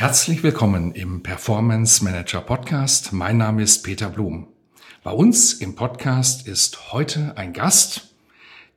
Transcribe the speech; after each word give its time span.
Herzlich 0.00 0.44
willkommen 0.44 0.92
im 0.92 1.24
Performance 1.24 2.04
Manager 2.04 2.40
Podcast. 2.40 3.12
Mein 3.12 3.36
Name 3.36 3.64
ist 3.64 3.82
Peter 3.82 4.08
Blum. 4.08 4.46
Bei 5.02 5.10
uns 5.10 5.54
im 5.54 5.74
Podcast 5.74 6.46
ist 6.46 6.92
heute 6.92 7.36
ein 7.36 7.52
Gast, 7.52 8.14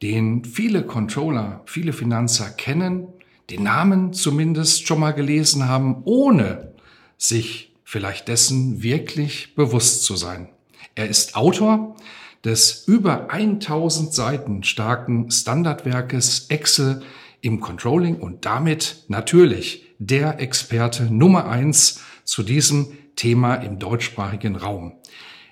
den 0.02 0.44
viele 0.44 0.82
Controller, 0.82 1.62
viele 1.68 1.94
Finanzer 1.94 2.50
kennen, 2.50 3.08
den 3.52 3.62
Namen 3.62 4.14
zumindest 4.14 4.88
schon 4.88 5.00
mal 5.00 5.12
gelesen 5.12 5.68
haben, 5.70 6.02
ohne 6.06 6.74
sich 7.20 7.72
vielleicht 7.84 8.28
dessen 8.28 8.82
wirklich 8.82 9.54
bewusst 9.54 10.04
zu 10.06 10.16
sein. 10.16 10.50
Er 10.96 11.08
ist 11.08 11.36
Autor 11.36 11.98
des 12.44 12.86
über 12.88 13.30
1000 13.30 14.12
Seiten 14.12 14.64
starken 14.64 15.30
Standardwerkes 15.30 16.48
Excel 16.50 17.04
im 17.42 17.60
Controlling 17.60 18.16
und 18.16 18.44
damit 18.48 19.04
natürlich 19.08 19.91
der 20.04 20.40
Experte 20.40 21.04
Nummer 21.14 21.48
eins 21.48 22.02
zu 22.24 22.42
diesem 22.42 22.88
Thema 23.16 23.54
im 23.56 23.78
deutschsprachigen 23.78 24.56
Raum. 24.56 24.94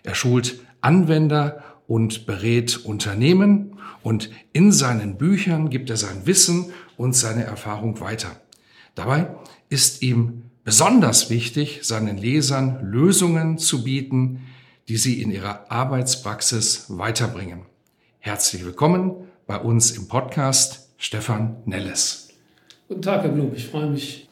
Er 0.01 0.15
schult 0.15 0.61
Anwender 0.81 1.63
und 1.87 2.25
berät 2.25 2.83
Unternehmen 2.83 3.77
und 4.01 4.31
in 4.51 4.71
seinen 4.71 5.19
Büchern 5.19 5.69
gibt 5.69 5.91
er 5.91 5.97
sein 5.97 6.25
Wissen 6.25 6.73
und 6.97 7.15
seine 7.15 7.43
Erfahrung 7.43 7.99
weiter. 7.99 8.29
Dabei 8.95 9.27
ist 9.69 10.01
ihm 10.01 10.45
besonders 10.63 11.29
wichtig, 11.29 11.81
seinen 11.83 12.17
Lesern 12.17 12.79
Lösungen 12.81 13.59
zu 13.59 13.83
bieten, 13.83 14.47
die 14.87 14.97
sie 14.97 15.21
in 15.21 15.29
ihrer 15.29 15.69
Arbeitspraxis 15.71 16.85
weiterbringen. 16.89 17.61
Herzlich 18.17 18.65
willkommen 18.65 19.11
bei 19.45 19.59
uns 19.59 19.91
im 19.91 20.07
Podcast 20.07 20.89
Stefan 20.97 21.57
Nelles. 21.65 22.29
Guten 22.87 23.03
Tag, 23.03 23.21
Herr 23.21 23.29
Blum. 23.29 23.51
Ich 23.55 23.67
freue 23.67 23.91
mich, 23.91 24.28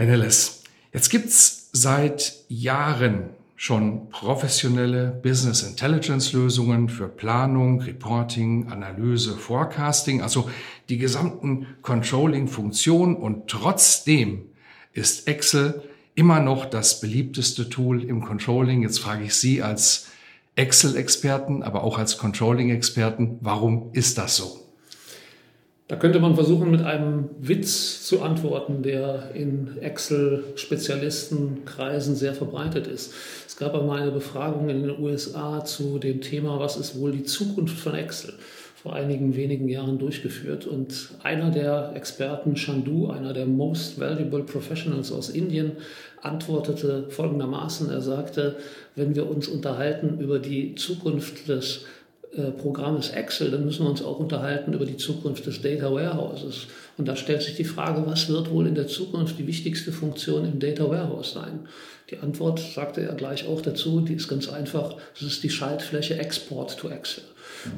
Herr 0.00 0.06
Nelles, 0.06 0.62
jetzt 0.94 1.10
gibt's 1.10 1.68
seit 1.74 2.32
Jahren 2.48 3.24
schon 3.54 4.08
professionelle 4.08 5.08
Business 5.22 5.62
Intelligence 5.62 6.32
Lösungen 6.32 6.88
für 6.88 7.06
Planung, 7.06 7.82
Reporting, 7.82 8.68
Analyse, 8.70 9.36
Forecasting, 9.36 10.22
also 10.22 10.48
die 10.88 10.96
gesamten 10.96 11.66
Controlling-Funktionen 11.82 13.14
und 13.14 13.48
trotzdem 13.48 14.46
ist 14.94 15.28
Excel 15.28 15.82
immer 16.14 16.40
noch 16.40 16.64
das 16.64 17.02
beliebteste 17.02 17.68
Tool 17.68 18.02
im 18.02 18.24
Controlling. 18.24 18.80
Jetzt 18.80 19.00
frage 19.00 19.24
ich 19.24 19.34
Sie 19.34 19.62
als 19.62 20.06
Excel-Experten, 20.56 21.62
aber 21.62 21.84
auch 21.84 21.98
als 21.98 22.16
Controlling-Experten, 22.16 23.36
warum 23.42 23.90
ist 23.92 24.16
das 24.16 24.34
so? 24.34 24.59
Da 25.90 25.96
könnte 25.96 26.20
man 26.20 26.36
versuchen, 26.36 26.70
mit 26.70 26.82
einem 26.82 27.30
Witz 27.40 28.04
zu 28.04 28.22
antworten, 28.22 28.84
der 28.84 29.32
in 29.34 29.76
Excel-Spezialistenkreisen 29.80 32.14
sehr 32.14 32.32
verbreitet 32.32 32.86
ist. 32.86 33.12
Es 33.44 33.56
gab 33.56 33.74
einmal 33.74 34.02
eine 34.02 34.12
Befragung 34.12 34.68
in 34.68 34.84
den 34.84 35.00
USA 35.00 35.64
zu 35.64 35.98
dem 35.98 36.20
Thema, 36.20 36.60
was 36.60 36.76
ist 36.76 36.96
wohl 36.96 37.10
die 37.10 37.24
Zukunft 37.24 37.76
von 37.76 37.96
Excel? 37.96 38.34
vor 38.82 38.94
einigen 38.94 39.36
wenigen 39.36 39.68
Jahren 39.68 39.98
durchgeführt. 39.98 40.66
Und 40.66 41.10
einer 41.22 41.50
der 41.50 41.92
Experten, 41.94 42.56
Chandu, 42.56 43.10
einer 43.10 43.34
der 43.34 43.44
Most 43.44 44.00
Valuable 44.00 44.44
Professionals 44.44 45.12
aus 45.12 45.28
Indien, 45.28 45.72
antwortete 46.22 47.04
folgendermaßen. 47.10 47.90
Er 47.90 48.00
sagte, 48.00 48.56
wenn 48.96 49.14
wir 49.14 49.28
uns 49.28 49.48
unterhalten 49.48 50.18
über 50.18 50.38
die 50.38 50.76
Zukunft 50.76 51.46
des 51.48 51.84
Programm 52.58 52.96
ist 52.96 53.10
Excel, 53.10 53.50
dann 53.50 53.64
müssen 53.64 53.84
wir 53.84 53.90
uns 53.90 54.04
auch 54.04 54.20
unterhalten 54.20 54.72
über 54.72 54.86
die 54.86 54.96
Zukunft 54.96 55.46
des 55.46 55.62
Data 55.62 55.92
Warehouses. 55.92 56.68
Und 56.96 57.08
da 57.08 57.16
stellt 57.16 57.42
sich 57.42 57.56
die 57.56 57.64
Frage, 57.64 58.06
was 58.06 58.28
wird 58.28 58.50
wohl 58.50 58.68
in 58.68 58.76
der 58.76 58.86
Zukunft 58.86 59.38
die 59.38 59.48
wichtigste 59.48 59.90
Funktion 59.90 60.44
im 60.44 60.60
Data 60.60 60.88
Warehouse 60.88 61.32
sein? 61.32 61.66
Die 62.10 62.18
Antwort 62.18 62.58
sagte 62.58 63.02
er 63.02 63.14
gleich 63.14 63.46
auch 63.46 63.60
dazu, 63.60 64.00
die 64.00 64.14
ist 64.14 64.28
ganz 64.28 64.48
einfach, 64.48 64.96
das 65.14 65.22
ist 65.22 65.44
die 65.44 65.50
Schaltfläche 65.50 66.18
Export 66.18 66.76
to 66.76 66.88
Excel. 66.88 67.22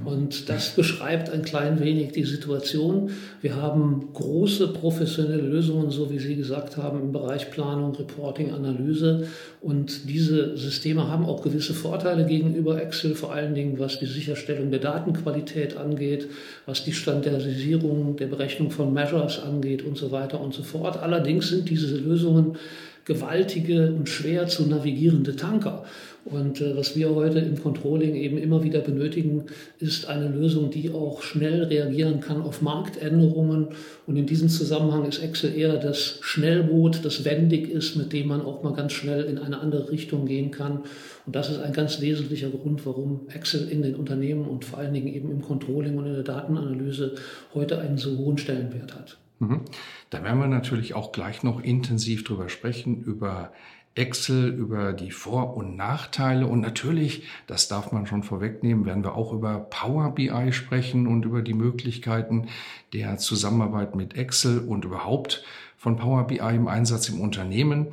Und 0.04 0.48
das 0.48 0.70
beschreibt 0.70 1.28
ein 1.30 1.42
klein 1.42 1.80
wenig 1.80 2.12
die 2.12 2.24
Situation. 2.24 3.10
Wir 3.40 3.56
haben 3.56 4.08
große 4.12 4.68
professionelle 4.68 5.42
Lösungen, 5.42 5.90
so 5.90 6.10
wie 6.10 6.18
Sie 6.18 6.36
gesagt 6.36 6.76
haben, 6.76 7.00
im 7.00 7.12
Bereich 7.12 7.50
Planung, 7.50 7.94
Reporting, 7.94 8.52
Analyse. 8.52 9.26
Und 9.60 10.08
diese 10.08 10.56
Systeme 10.56 11.08
haben 11.08 11.24
auch 11.24 11.42
gewisse 11.42 11.74
Vorteile 11.74 12.24
gegenüber 12.26 12.80
Excel, 12.80 13.14
vor 13.14 13.32
allen 13.32 13.54
Dingen 13.54 13.78
was 13.78 13.98
die 13.98 14.06
Sicherstellung 14.06 14.70
der 14.70 14.80
Datenqualität 14.80 15.76
angeht, 15.76 16.28
was 16.64 16.84
die 16.84 16.92
Standardisierung 16.92 18.16
der 18.16 18.26
Berechnung 18.28 18.70
von 18.70 18.92
Measures 18.92 19.40
angeht 19.40 19.84
und 19.84 19.98
so 19.98 20.10
weiter 20.10 20.40
und 20.40 20.54
so 20.54 20.62
fort. 20.62 20.96
Allerdings 20.96 21.48
sind 21.48 21.68
diese 21.68 21.96
Lösungen 21.96 22.56
gewaltige 23.04 23.92
und 23.92 24.08
schwer 24.08 24.46
zu 24.46 24.66
navigierende 24.66 25.36
Tanker. 25.36 25.84
Und 26.24 26.60
äh, 26.60 26.76
was 26.76 26.94
wir 26.94 27.14
heute 27.14 27.40
im 27.40 27.60
Controlling 27.60 28.14
eben 28.14 28.38
immer 28.38 28.62
wieder 28.62 28.80
benötigen, 28.80 29.46
ist 29.80 30.06
eine 30.06 30.28
Lösung, 30.28 30.70
die 30.70 30.90
auch 30.90 31.22
schnell 31.22 31.64
reagieren 31.64 32.20
kann 32.20 32.42
auf 32.42 32.62
Marktänderungen. 32.62 33.68
Und 34.06 34.16
in 34.16 34.26
diesem 34.26 34.48
Zusammenhang 34.48 35.04
ist 35.04 35.18
Excel 35.18 35.56
eher 35.56 35.78
das 35.78 36.18
Schnellboot, 36.20 37.04
das 37.04 37.24
wendig 37.24 37.68
ist, 37.68 37.96
mit 37.96 38.12
dem 38.12 38.28
man 38.28 38.40
auch 38.40 38.62
mal 38.62 38.72
ganz 38.72 38.92
schnell 38.92 39.24
in 39.24 39.38
eine 39.38 39.58
andere 39.58 39.90
Richtung 39.90 40.26
gehen 40.26 40.52
kann. 40.52 40.82
Und 41.26 41.34
das 41.34 41.50
ist 41.50 41.58
ein 41.58 41.72
ganz 41.72 42.00
wesentlicher 42.00 42.50
Grund, 42.50 42.86
warum 42.86 43.22
Excel 43.34 43.68
in 43.68 43.82
den 43.82 43.96
Unternehmen 43.96 44.44
und 44.44 44.64
vor 44.64 44.78
allen 44.78 44.94
Dingen 44.94 45.08
eben 45.08 45.30
im 45.30 45.42
Controlling 45.42 45.98
und 45.98 46.06
in 46.06 46.14
der 46.14 46.22
Datenanalyse 46.22 47.16
heute 47.52 47.80
einen 47.80 47.98
so 47.98 48.16
hohen 48.16 48.38
Stellenwert 48.38 48.94
hat. 48.94 49.18
Mhm. 49.42 49.62
Da 50.10 50.22
werden 50.22 50.38
wir 50.38 50.46
natürlich 50.46 50.94
auch 50.94 51.10
gleich 51.10 51.42
noch 51.42 51.60
intensiv 51.60 52.22
drüber 52.22 52.48
sprechen, 52.48 53.02
über 53.02 53.52
Excel, 53.94 54.48
über 54.54 54.92
die 54.92 55.10
Vor- 55.10 55.56
und 55.56 55.76
Nachteile 55.76 56.46
und 56.46 56.60
natürlich, 56.60 57.24
das 57.48 57.66
darf 57.68 57.90
man 57.92 58.06
schon 58.06 58.22
vorwegnehmen, 58.22 58.86
werden 58.86 59.02
wir 59.02 59.16
auch 59.16 59.32
über 59.32 59.58
Power 59.58 60.14
BI 60.14 60.52
sprechen 60.52 61.06
und 61.08 61.24
über 61.24 61.42
die 61.42 61.54
Möglichkeiten 61.54 62.48
der 62.92 63.18
Zusammenarbeit 63.18 63.96
mit 63.96 64.16
Excel 64.16 64.60
und 64.60 64.84
überhaupt 64.84 65.44
von 65.76 65.96
Power 65.96 66.26
BI 66.28 66.38
im 66.38 66.68
Einsatz 66.68 67.08
im 67.08 67.20
Unternehmen. 67.20 67.88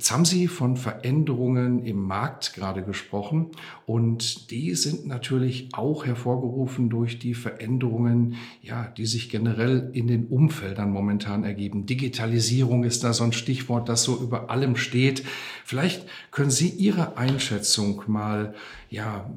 Jetzt 0.00 0.12
haben 0.12 0.24
Sie 0.24 0.48
von 0.48 0.78
Veränderungen 0.78 1.84
im 1.84 2.02
Markt 2.02 2.54
gerade 2.54 2.82
gesprochen 2.82 3.50
und 3.84 4.50
die 4.50 4.74
sind 4.74 5.06
natürlich 5.06 5.68
auch 5.72 6.06
hervorgerufen 6.06 6.88
durch 6.88 7.18
die 7.18 7.34
Veränderungen, 7.34 8.36
ja, 8.62 8.86
die 8.96 9.04
sich 9.04 9.28
generell 9.28 9.90
in 9.92 10.06
den 10.06 10.28
Umfeldern 10.28 10.90
momentan 10.90 11.44
ergeben. 11.44 11.84
Digitalisierung 11.84 12.84
ist 12.84 13.04
da 13.04 13.12
so 13.12 13.24
ein 13.24 13.34
Stichwort, 13.34 13.90
das 13.90 14.02
so 14.02 14.16
über 14.16 14.48
allem 14.48 14.76
steht. 14.76 15.22
Vielleicht 15.66 16.06
können 16.30 16.50
Sie 16.50 16.70
Ihre 16.70 17.18
Einschätzung 17.18 18.04
mal, 18.06 18.54
ja, 18.88 19.30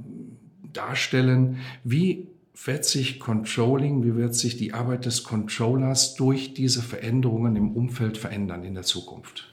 darstellen. 0.72 1.58
Wie 1.84 2.30
wird 2.64 2.86
sich 2.86 3.20
Controlling, 3.20 4.06
wie 4.06 4.16
wird 4.16 4.34
sich 4.34 4.56
die 4.56 4.74
Arbeit 4.74 5.06
des 5.06 5.26
Controllers 5.26 6.16
durch 6.16 6.54
diese 6.54 6.82
Veränderungen 6.82 7.58
im 7.58 7.72
Umfeld 7.74 8.18
verändern 8.18 8.64
in 8.64 8.76
der 8.76 8.84
Zukunft? 8.84 9.50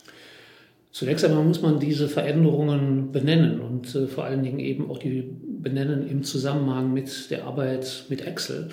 Zunächst 0.92 1.25
einmal 1.25 1.44
muss 1.44 1.62
man 1.62 1.78
diese 1.78 2.08
Veränderungen 2.08 3.12
benennen 3.12 3.60
und 3.60 3.94
äh, 3.94 4.06
vor 4.06 4.25
allen 4.25 4.42
Dingen 4.42 4.58
eben 4.58 4.90
auch 4.90 4.98
die 4.98 5.31
benennen 5.62 6.08
im 6.08 6.25
Zusammenhang 6.25 6.92
mit 6.92 7.31
der 7.31 7.44
Arbeit 7.44 8.06
mit 8.08 8.26
Excel. 8.26 8.70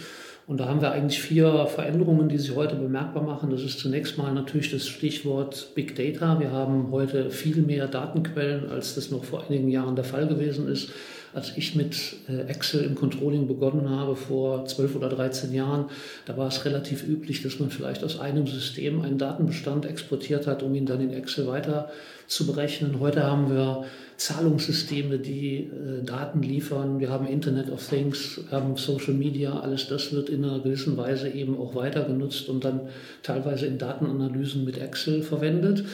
Und 0.48 0.62
da 0.62 0.70
haben 0.70 0.82
wir 0.82 0.92
eigentlich 0.92 1.22
vier 1.22 1.68
Veränderungen, 1.68 2.30
die 2.30 2.38
sich 2.38 2.56
heute 2.56 2.78
bemerkbar 2.78 3.22
machen. 3.22 3.50
Das 3.50 3.62
ist 3.64 3.80
zunächst 3.80 4.18
mal 4.18 4.34
natürlich 4.34 4.72
das 4.72 4.88
Stichwort 4.88 5.76
Big 5.76 5.94
Data. 5.96 6.40
Wir 6.40 6.52
haben 6.52 6.90
heute 6.90 7.30
viel 7.32 7.62
mehr 7.62 7.88
Datenquellen, 7.88 8.70
als 8.70 8.96
das 8.96 9.12
noch 9.12 9.26
vor 9.26 9.44
einigen 9.46 9.68
Jahren 9.68 9.98
der 9.98 10.06
Fall 10.06 10.26
gewesen 10.26 10.70
ist. 10.70 10.90
als 11.34 11.56
ich 11.56 11.76
mit 11.76 12.16
äh, 12.30 12.50
Excel 12.50 12.84
im 12.84 12.96
Controlling 12.96 13.48
begonnen 13.48 13.90
habe 13.90 14.16
vor 14.16 14.66
12 14.66 14.96
oder 14.96 15.10
13 15.10 15.54
Jahren, 15.54 15.86
da 16.26 16.38
war 16.38 16.48
es 16.48 16.66
relativ 16.66 17.06
üblich, 17.06 17.44
dass 17.44 17.60
man 17.60 17.70
vielleicht 17.70 18.04
aus 18.04 18.20
einem 18.20 18.48
System 18.48 19.02
einen 19.02 19.18
Datenbestand 19.18 19.86
exportiert 19.86 20.48
hat, 20.48 20.64
um 20.64 20.74
ihn 20.74 20.86
dann 20.86 21.02
in 21.02 21.12
Excel 21.12 21.46
weiter 21.46 21.90
zu 22.28 22.46
berechnen. 22.46 23.00
Heute 23.00 23.24
haben 23.24 23.50
wir 23.50 23.86
Zahlungssysteme, 24.18 25.20
die 25.20 25.70
äh, 25.70 26.04
Daten 26.04 26.42
liefern. 26.42 27.00
Wir 27.00 27.10
haben 27.10 27.28
Internet 27.28 27.72
of 27.72 27.88
Things, 27.88 28.42
haben 28.52 28.76
Social 28.76 29.14
Media. 29.14 29.60
Alles 29.60 29.88
das 29.88 30.12
wird 30.12 30.30
in 30.30 30.44
einer 30.44 30.60
gewissen 30.60 30.98
Weise 30.98 31.30
eben 31.30 31.58
auch 31.58 31.76
weiter 31.76 32.04
genutzt 32.04 32.50
und 32.50 32.66
dann 32.66 32.82
teilweise 33.24 33.66
in 33.68 33.78
Datenanalysen 33.78 34.66
mit 34.66 34.78
Excel 34.78 35.22
verwendet. 35.22 35.86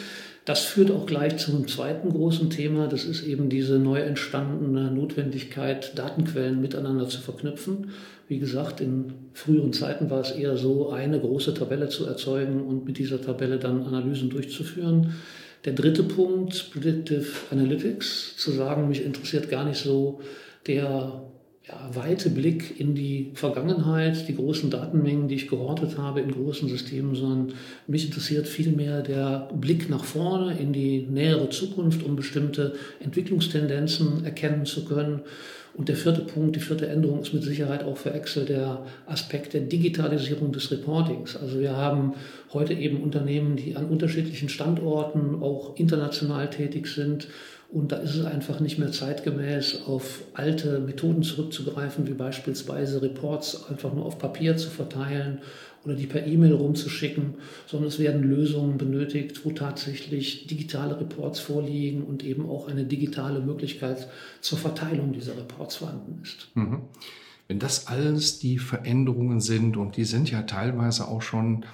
Das 0.45 0.61
führt 0.61 0.91
auch 0.91 1.05
gleich 1.05 1.37
zum 1.37 1.67
zweiten 1.67 2.09
großen 2.09 2.49
Thema. 2.49 2.87
Das 2.87 3.05
ist 3.05 3.23
eben 3.23 3.49
diese 3.49 3.79
neu 3.79 4.01
entstandene 4.01 4.91
Notwendigkeit, 4.91 5.97
Datenquellen 5.97 6.59
miteinander 6.59 7.07
zu 7.07 7.21
verknüpfen. 7.21 7.91
Wie 8.27 8.39
gesagt, 8.39 8.81
in 8.81 9.13
früheren 9.33 9.71
Zeiten 9.71 10.09
war 10.09 10.21
es 10.21 10.31
eher 10.31 10.57
so, 10.57 10.89
eine 10.89 11.19
große 11.19 11.53
Tabelle 11.53 11.87
zu 11.87 12.05
erzeugen 12.05 12.61
und 12.61 12.85
mit 12.85 12.97
dieser 12.97 13.21
Tabelle 13.21 13.57
dann 13.57 13.83
Analysen 13.83 14.29
durchzuführen. 14.29 15.13
Der 15.65 15.73
dritte 15.73 16.03
Punkt, 16.03 16.71
Predictive 16.71 17.25
Analytics, 17.51 18.35
zu 18.37 18.51
sagen, 18.51 18.89
mich 18.89 19.03
interessiert 19.03 19.49
gar 19.49 19.63
nicht 19.63 19.81
so 19.81 20.21
der 20.67 21.23
ja, 21.67 21.89
weite 21.93 22.29
Blick 22.29 22.77
in 22.79 22.93
die 22.93 23.31
Vergangenheit, 23.35 24.27
die 24.27 24.35
großen 24.35 24.69
Datenmengen, 24.69 25.29
die 25.29 25.35
ich 25.35 25.47
gehortet 25.47 25.97
habe 25.97 26.19
in 26.19 26.31
großen 26.31 26.67
Systemen, 26.67 27.15
sondern 27.15 27.53
mich 27.87 28.05
interessiert 28.05 28.47
vielmehr 28.47 29.01
der 29.01 29.49
Blick 29.53 29.89
nach 29.89 30.03
vorne 30.03 30.57
in 30.59 30.73
die 30.73 31.07
nähere 31.09 31.49
Zukunft, 31.49 32.03
um 32.03 32.17
bestimmte 32.17 32.75
Entwicklungstendenzen 32.99 34.25
erkennen 34.25 34.65
zu 34.65 34.83
können. 34.83 35.21
Und 35.75 35.89
der 35.89 35.95
vierte 35.95 36.21
Punkt, 36.21 36.55
die 36.55 36.59
vierte 36.59 36.87
Änderung 36.87 37.21
ist 37.21 37.33
mit 37.33 37.43
Sicherheit 37.43 37.83
auch 37.83 37.97
für 37.97 38.13
Excel 38.13 38.45
der 38.45 38.85
Aspekt 39.07 39.53
der 39.53 39.61
Digitalisierung 39.61 40.51
des 40.51 40.69
Reportings. 40.69 41.35
Also 41.35 41.59
wir 41.59 41.75
haben 41.75 42.13
heute 42.51 42.73
eben 42.73 43.01
Unternehmen, 43.01 43.55
die 43.55 43.75
an 43.75 43.85
unterschiedlichen 43.85 44.49
Standorten 44.49 45.41
auch 45.41 45.75
international 45.77 46.49
tätig 46.49 46.87
sind 46.87 47.27
und 47.73 47.91
da 47.91 47.97
ist 47.97 48.15
es 48.15 48.23
einfach 48.23 48.59
nicht 48.59 48.77
mehr 48.77 48.91
zeitgemäß, 48.91 49.81
auf 49.87 50.23
alte 50.33 50.79
Methoden 50.79 51.23
zurückzugreifen, 51.23 52.07
wie 52.07 52.13
beispielsweise 52.13 53.01
Reports 53.01 53.67
einfach 53.67 53.91
nur 53.93 54.05
auf 54.05 54.19
Papier 54.19 54.57
zu 54.57 54.69
verteilen 54.69 55.39
oder 55.83 55.95
die 55.95 56.05
per 56.05 56.25
E-Mail 56.25 56.53
rumzuschicken, 56.53 57.33
sondern 57.65 57.87
es 57.87 57.97
werden 57.97 58.21
Lösungen 58.21 58.77
benötigt, 58.77 59.43
wo 59.43 59.51
tatsächlich 59.51 60.45
digitale 60.45 60.99
Reports 60.99 61.39
vorliegen 61.39 62.03
und 62.03 62.23
eben 62.23 62.47
auch 62.47 62.67
eine 62.67 62.85
digitale 62.85 63.39
Möglichkeit 63.39 64.07
zur 64.39 64.59
Verteilung 64.59 65.11
dieser 65.11 65.35
Reports 65.35 65.77
vorhanden 65.77 66.21
ist. 66.21 66.49
Mhm. 66.53 66.81
Wenn 67.47 67.57
das 67.57 67.87
alles 67.87 68.37
die 68.37 68.59
Veränderungen 68.59 69.41
sind 69.41 69.77
und 69.77 69.97
die 69.97 70.05
sind 70.05 70.29
ja 70.29 70.43
teilweise 70.43 71.07
auch 71.07 71.23
schon 71.23 71.65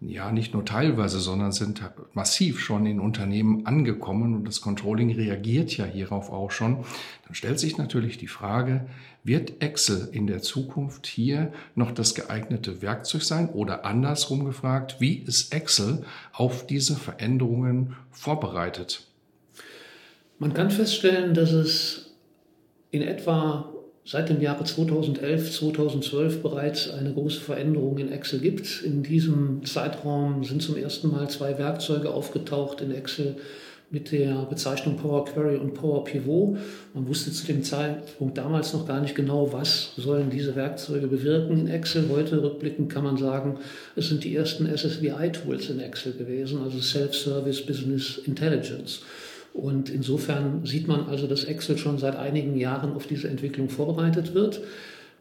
ja 0.00 0.32
nicht 0.32 0.54
nur 0.54 0.64
teilweise, 0.64 1.20
sondern 1.20 1.52
sind 1.52 1.82
massiv 2.14 2.60
schon 2.60 2.86
in 2.86 3.00
Unternehmen 3.00 3.66
angekommen 3.66 4.34
und 4.34 4.48
das 4.48 4.60
Controlling 4.60 5.12
reagiert 5.12 5.76
ja 5.76 5.84
hierauf 5.84 6.30
auch 6.30 6.50
schon, 6.50 6.84
dann 7.26 7.34
stellt 7.34 7.60
sich 7.60 7.76
natürlich 7.76 8.16
die 8.16 8.26
Frage, 8.26 8.86
wird 9.22 9.62
Excel 9.62 10.08
in 10.12 10.26
der 10.26 10.40
Zukunft 10.40 11.06
hier 11.06 11.52
noch 11.74 11.92
das 11.92 12.14
geeignete 12.14 12.80
Werkzeug 12.80 13.22
sein 13.22 13.50
oder 13.50 13.84
andersrum 13.84 14.46
gefragt, 14.46 14.96
wie 15.00 15.18
ist 15.18 15.52
Excel 15.52 16.04
auf 16.32 16.66
diese 16.66 16.96
Veränderungen 16.96 17.96
vorbereitet? 18.10 19.06
Man 20.38 20.54
kann 20.54 20.70
feststellen, 20.70 21.34
dass 21.34 21.52
es 21.52 22.14
in 22.90 23.02
etwa 23.02 23.70
seit 24.10 24.28
dem 24.28 24.40
Jahre 24.40 24.64
2011, 24.64 25.52
2012 25.52 26.42
bereits 26.42 26.90
eine 26.90 27.12
große 27.12 27.40
Veränderung 27.40 27.96
in 27.98 28.10
Excel 28.10 28.40
gibt. 28.40 28.82
In 28.82 29.04
diesem 29.04 29.64
Zeitraum 29.64 30.42
sind 30.42 30.62
zum 30.62 30.76
ersten 30.76 31.12
Mal 31.12 31.30
zwei 31.30 31.56
Werkzeuge 31.58 32.10
aufgetaucht 32.10 32.80
in 32.80 32.90
Excel 32.90 33.36
mit 33.92 34.10
der 34.10 34.46
Bezeichnung 34.50 34.96
Power 34.96 35.24
Query 35.26 35.58
und 35.58 35.74
Power 35.74 36.02
Pivot. 36.02 36.58
Man 36.92 37.06
wusste 37.06 37.30
zu 37.30 37.46
dem 37.46 37.62
Zeitpunkt 37.62 38.36
damals 38.36 38.72
noch 38.72 38.84
gar 38.86 39.00
nicht 39.00 39.14
genau, 39.14 39.52
was 39.52 39.92
sollen 39.96 40.28
diese 40.28 40.56
Werkzeuge 40.56 41.06
bewirken 41.06 41.58
in 41.60 41.68
Excel. 41.68 42.06
Heute 42.10 42.42
rückblickend 42.42 42.92
kann 42.92 43.04
man 43.04 43.16
sagen, 43.16 43.58
es 43.94 44.08
sind 44.08 44.24
die 44.24 44.34
ersten 44.34 44.66
SSVI-Tools 44.66 45.70
in 45.70 45.78
Excel 45.78 46.14
gewesen, 46.14 46.62
also 46.64 46.80
Self-Service 46.80 47.64
Business 47.64 48.18
Intelligence. 48.26 49.02
Und 49.52 49.90
insofern 49.90 50.64
sieht 50.64 50.86
man 50.86 51.06
also, 51.06 51.26
dass 51.26 51.44
Excel 51.44 51.76
schon 51.76 51.98
seit 51.98 52.16
einigen 52.16 52.56
Jahren 52.56 52.92
auf 52.92 53.06
diese 53.06 53.28
Entwicklung 53.28 53.68
vorbereitet 53.68 54.34
wird. 54.34 54.60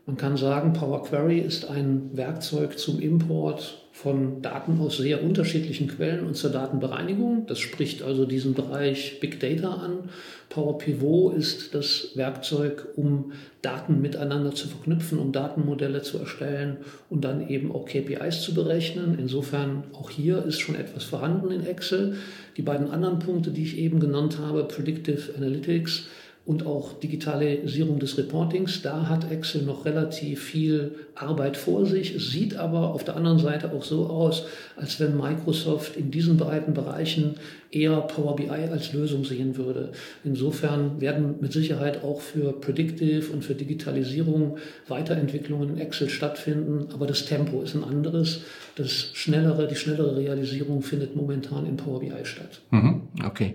Man 0.10 0.18
kann 0.18 0.38
sagen, 0.38 0.74
Power 0.74 1.04
Query 1.04 1.38
ist 1.38 1.70
ein 1.70 2.10
Werkzeug 2.14 2.80
zum 2.80 3.00
Import 3.00 3.86
von 3.92 4.42
Daten 4.42 4.82
aus 4.82 4.98
sehr 4.98 5.24
unterschiedlichen 5.24 5.88
Quellen 5.88 6.26
und 6.26 6.36
zur 6.36 6.50
Datenbereinigung. 6.50 7.46
Das 7.46 7.60
spricht 7.60 8.02
also 8.02 8.26
diesen 8.26 8.56
Bereich 8.56 9.20
Big 9.20 9.40
Data 9.40 9.72
an. 9.72 10.10
Power 10.50 10.80
Pivot 10.80 11.36
ist 11.36 11.76
das 11.76 12.14
Werkzeug, 12.16 12.88
um 12.96 13.34
Daten 13.62 14.02
miteinander 14.02 14.56
zu 14.56 14.68
verknüpfen, 14.68 15.20
um 15.20 15.32
Datenmodelle 15.32 16.02
zu 16.02 16.18
erstellen 16.18 16.78
und 17.12 17.24
dann 17.24 17.48
eben 17.48 17.72
auch 17.72 17.86
KPIs 17.86 18.42
zu 18.42 18.56
berechnen. 18.56 19.16
Insofern 19.20 19.84
auch 19.94 20.10
hier 20.10 20.44
ist 20.44 20.60
schon 20.60 20.74
etwas 20.74 21.04
vorhanden 21.04 21.52
in 21.52 21.68
Excel. 21.68 22.16
Die 22.58 22.64
beiden 22.64 22.90
anderen 22.90 23.20
Punkte, 23.20 23.52
die 23.52 23.62
ich 23.62 23.78
eben 23.78 24.00
genannt 24.00 24.40
habe, 24.40 24.64
Predictive 24.64 25.36
Analytics, 25.38 26.08
und 26.50 26.66
auch 26.66 27.00
Digitalisierung 27.00 28.00
des 28.00 28.18
Reportings. 28.18 28.82
Da 28.82 29.08
hat 29.08 29.32
Excel 29.32 29.62
noch 29.62 29.86
relativ 29.86 30.42
viel 30.42 30.96
Arbeit 31.14 31.58
vor 31.58 31.86
sich. 31.86 32.16
Sieht 32.18 32.56
aber 32.56 32.96
auf 32.96 33.04
der 33.04 33.16
anderen 33.16 33.38
Seite 33.38 33.72
auch 33.72 33.84
so 33.84 34.08
aus, 34.08 34.48
als 34.76 35.00
wenn 35.00 35.16
Microsoft 35.16 35.96
in 35.96 36.10
diesen 36.10 36.38
beiden 36.38 36.74
Bereichen 36.74 37.36
eher 37.70 38.02
Power 38.02 38.36
BI 38.36 38.50
als 38.50 38.94
Lösung 38.94 39.26
sehen 39.26 39.58
würde. 39.58 39.92
Insofern 40.24 41.00
werden 41.00 41.36
mit 41.40 41.54
Sicherheit 41.54 42.04
auch 42.04 42.20
für 42.20 42.52
Predictive 42.54 43.32
und 43.32 43.46
für 43.46 43.54
Digitalisierung 43.54 44.58
Weiterentwicklungen 44.88 45.76
in 45.76 45.78
Excel 45.78 46.10
stattfinden, 46.10 46.88
aber 46.92 47.06
das 47.06 47.28
Tempo 47.28 47.62
ist 47.62 47.76
ein 47.76 47.84
anderes. 47.84 48.42
Das 48.76 49.12
schnellere, 49.14 49.68
die 49.68 49.76
schnellere 49.76 50.18
Realisierung 50.18 50.82
findet 50.82 51.16
momentan 51.16 51.68
in 51.68 51.78
Power 51.78 52.00
BI 52.00 52.12
statt. 52.24 52.62
Mhm, 52.72 53.04
okay. 53.24 53.54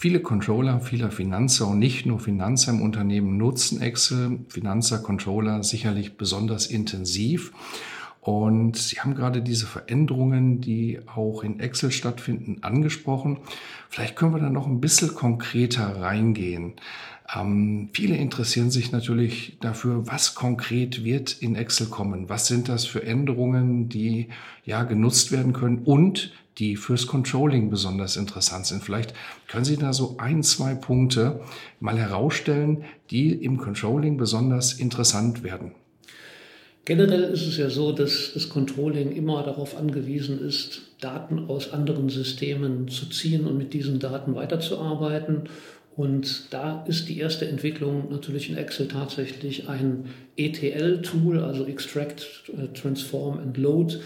Viele 0.00 0.20
Controller, 0.20 0.78
viele 0.80 1.10
Finanzer 1.10 1.66
und 1.66 1.80
nicht 1.80 2.06
nur 2.06 2.20
Finanzer 2.20 2.70
im 2.70 2.82
Unternehmen 2.82 3.36
nutzen 3.36 3.80
Excel, 3.80 4.38
Finanzer, 4.48 4.98
Controller 4.98 5.64
sicherlich 5.64 6.16
besonders 6.16 6.68
intensiv. 6.68 7.50
Und 8.28 8.76
Sie 8.76 9.00
haben 9.00 9.14
gerade 9.14 9.40
diese 9.40 9.64
Veränderungen, 9.64 10.60
die 10.60 11.00
auch 11.06 11.42
in 11.42 11.60
Excel 11.60 11.90
stattfinden, 11.90 12.58
angesprochen. 12.60 13.38
Vielleicht 13.88 14.16
können 14.16 14.34
wir 14.34 14.38
da 14.38 14.50
noch 14.50 14.66
ein 14.66 14.82
bisschen 14.82 15.14
konkreter 15.14 16.02
reingehen. 16.02 16.74
Ähm, 17.34 17.88
viele 17.94 18.16
interessieren 18.16 18.70
sich 18.70 18.92
natürlich 18.92 19.56
dafür, 19.62 20.06
was 20.08 20.34
konkret 20.34 21.04
wird 21.04 21.40
in 21.40 21.56
Excel 21.56 21.86
kommen. 21.86 22.28
Was 22.28 22.46
sind 22.48 22.68
das 22.68 22.84
für 22.84 23.02
Änderungen, 23.02 23.88
die 23.88 24.28
ja 24.66 24.82
genutzt 24.82 25.32
werden 25.32 25.54
können 25.54 25.78
und 25.78 26.34
die 26.58 26.76
fürs 26.76 27.06
Controlling 27.06 27.70
besonders 27.70 28.16
interessant 28.16 28.66
sind. 28.66 28.84
Vielleicht 28.84 29.14
können 29.46 29.64
Sie 29.64 29.78
da 29.78 29.94
so 29.94 30.18
ein, 30.18 30.42
zwei 30.42 30.74
Punkte 30.74 31.40
mal 31.80 31.98
herausstellen, 31.98 32.84
die 33.10 33.32
im 33.32 33.56
Controlling 33.56 34.18
besonders 34.18 34.74
interessant 34.74 35.42
werden. 35.42 35.72
Generell 36.88 37.24
ist 37.24 37.46
es 37.46 37.58
ja 37.58 37.68
so, 37.68 37.92
dass 37.92 38.30
das 38.32 38.48
Controlling 38.48 39.12
immer 39.12 39.42
darauf 39.42 39.76
angewiesen 39.76 40.40
ist, 40.40 40.80
Daten 41.02 41.50
aus 41.50 41.70
anderen 41.70 42.08
Systemen 42.08 42.88
zu 42.88 43.10
ziehen 43.10 43.46
und 43.46 43.58
mit 43.58 43.74
diesen 43.74 43.98
Daten 43.98 44.34
weiterzuarbeiten. 44.34 45.50
Und 45.96 46.44
da 46.48 46.86
ist 46.88 47.10
die 47.10 47.18
erste 47.18 47.46
Entwicklung 47.46 48.08
natürlich 48.10 48.48
in 48.48 48.56
Excel 48.56 48.88
tatsächlich 48.88 49.68
ein 49.68 50.06
ETL-Tool, 50.38 51.40
also 51.40 51.66
Extract, 51.66 52.26
äh, 52.56 52.68
Transform 52.68 53.38
and 53.38 53.58
Load, 53.58 53.98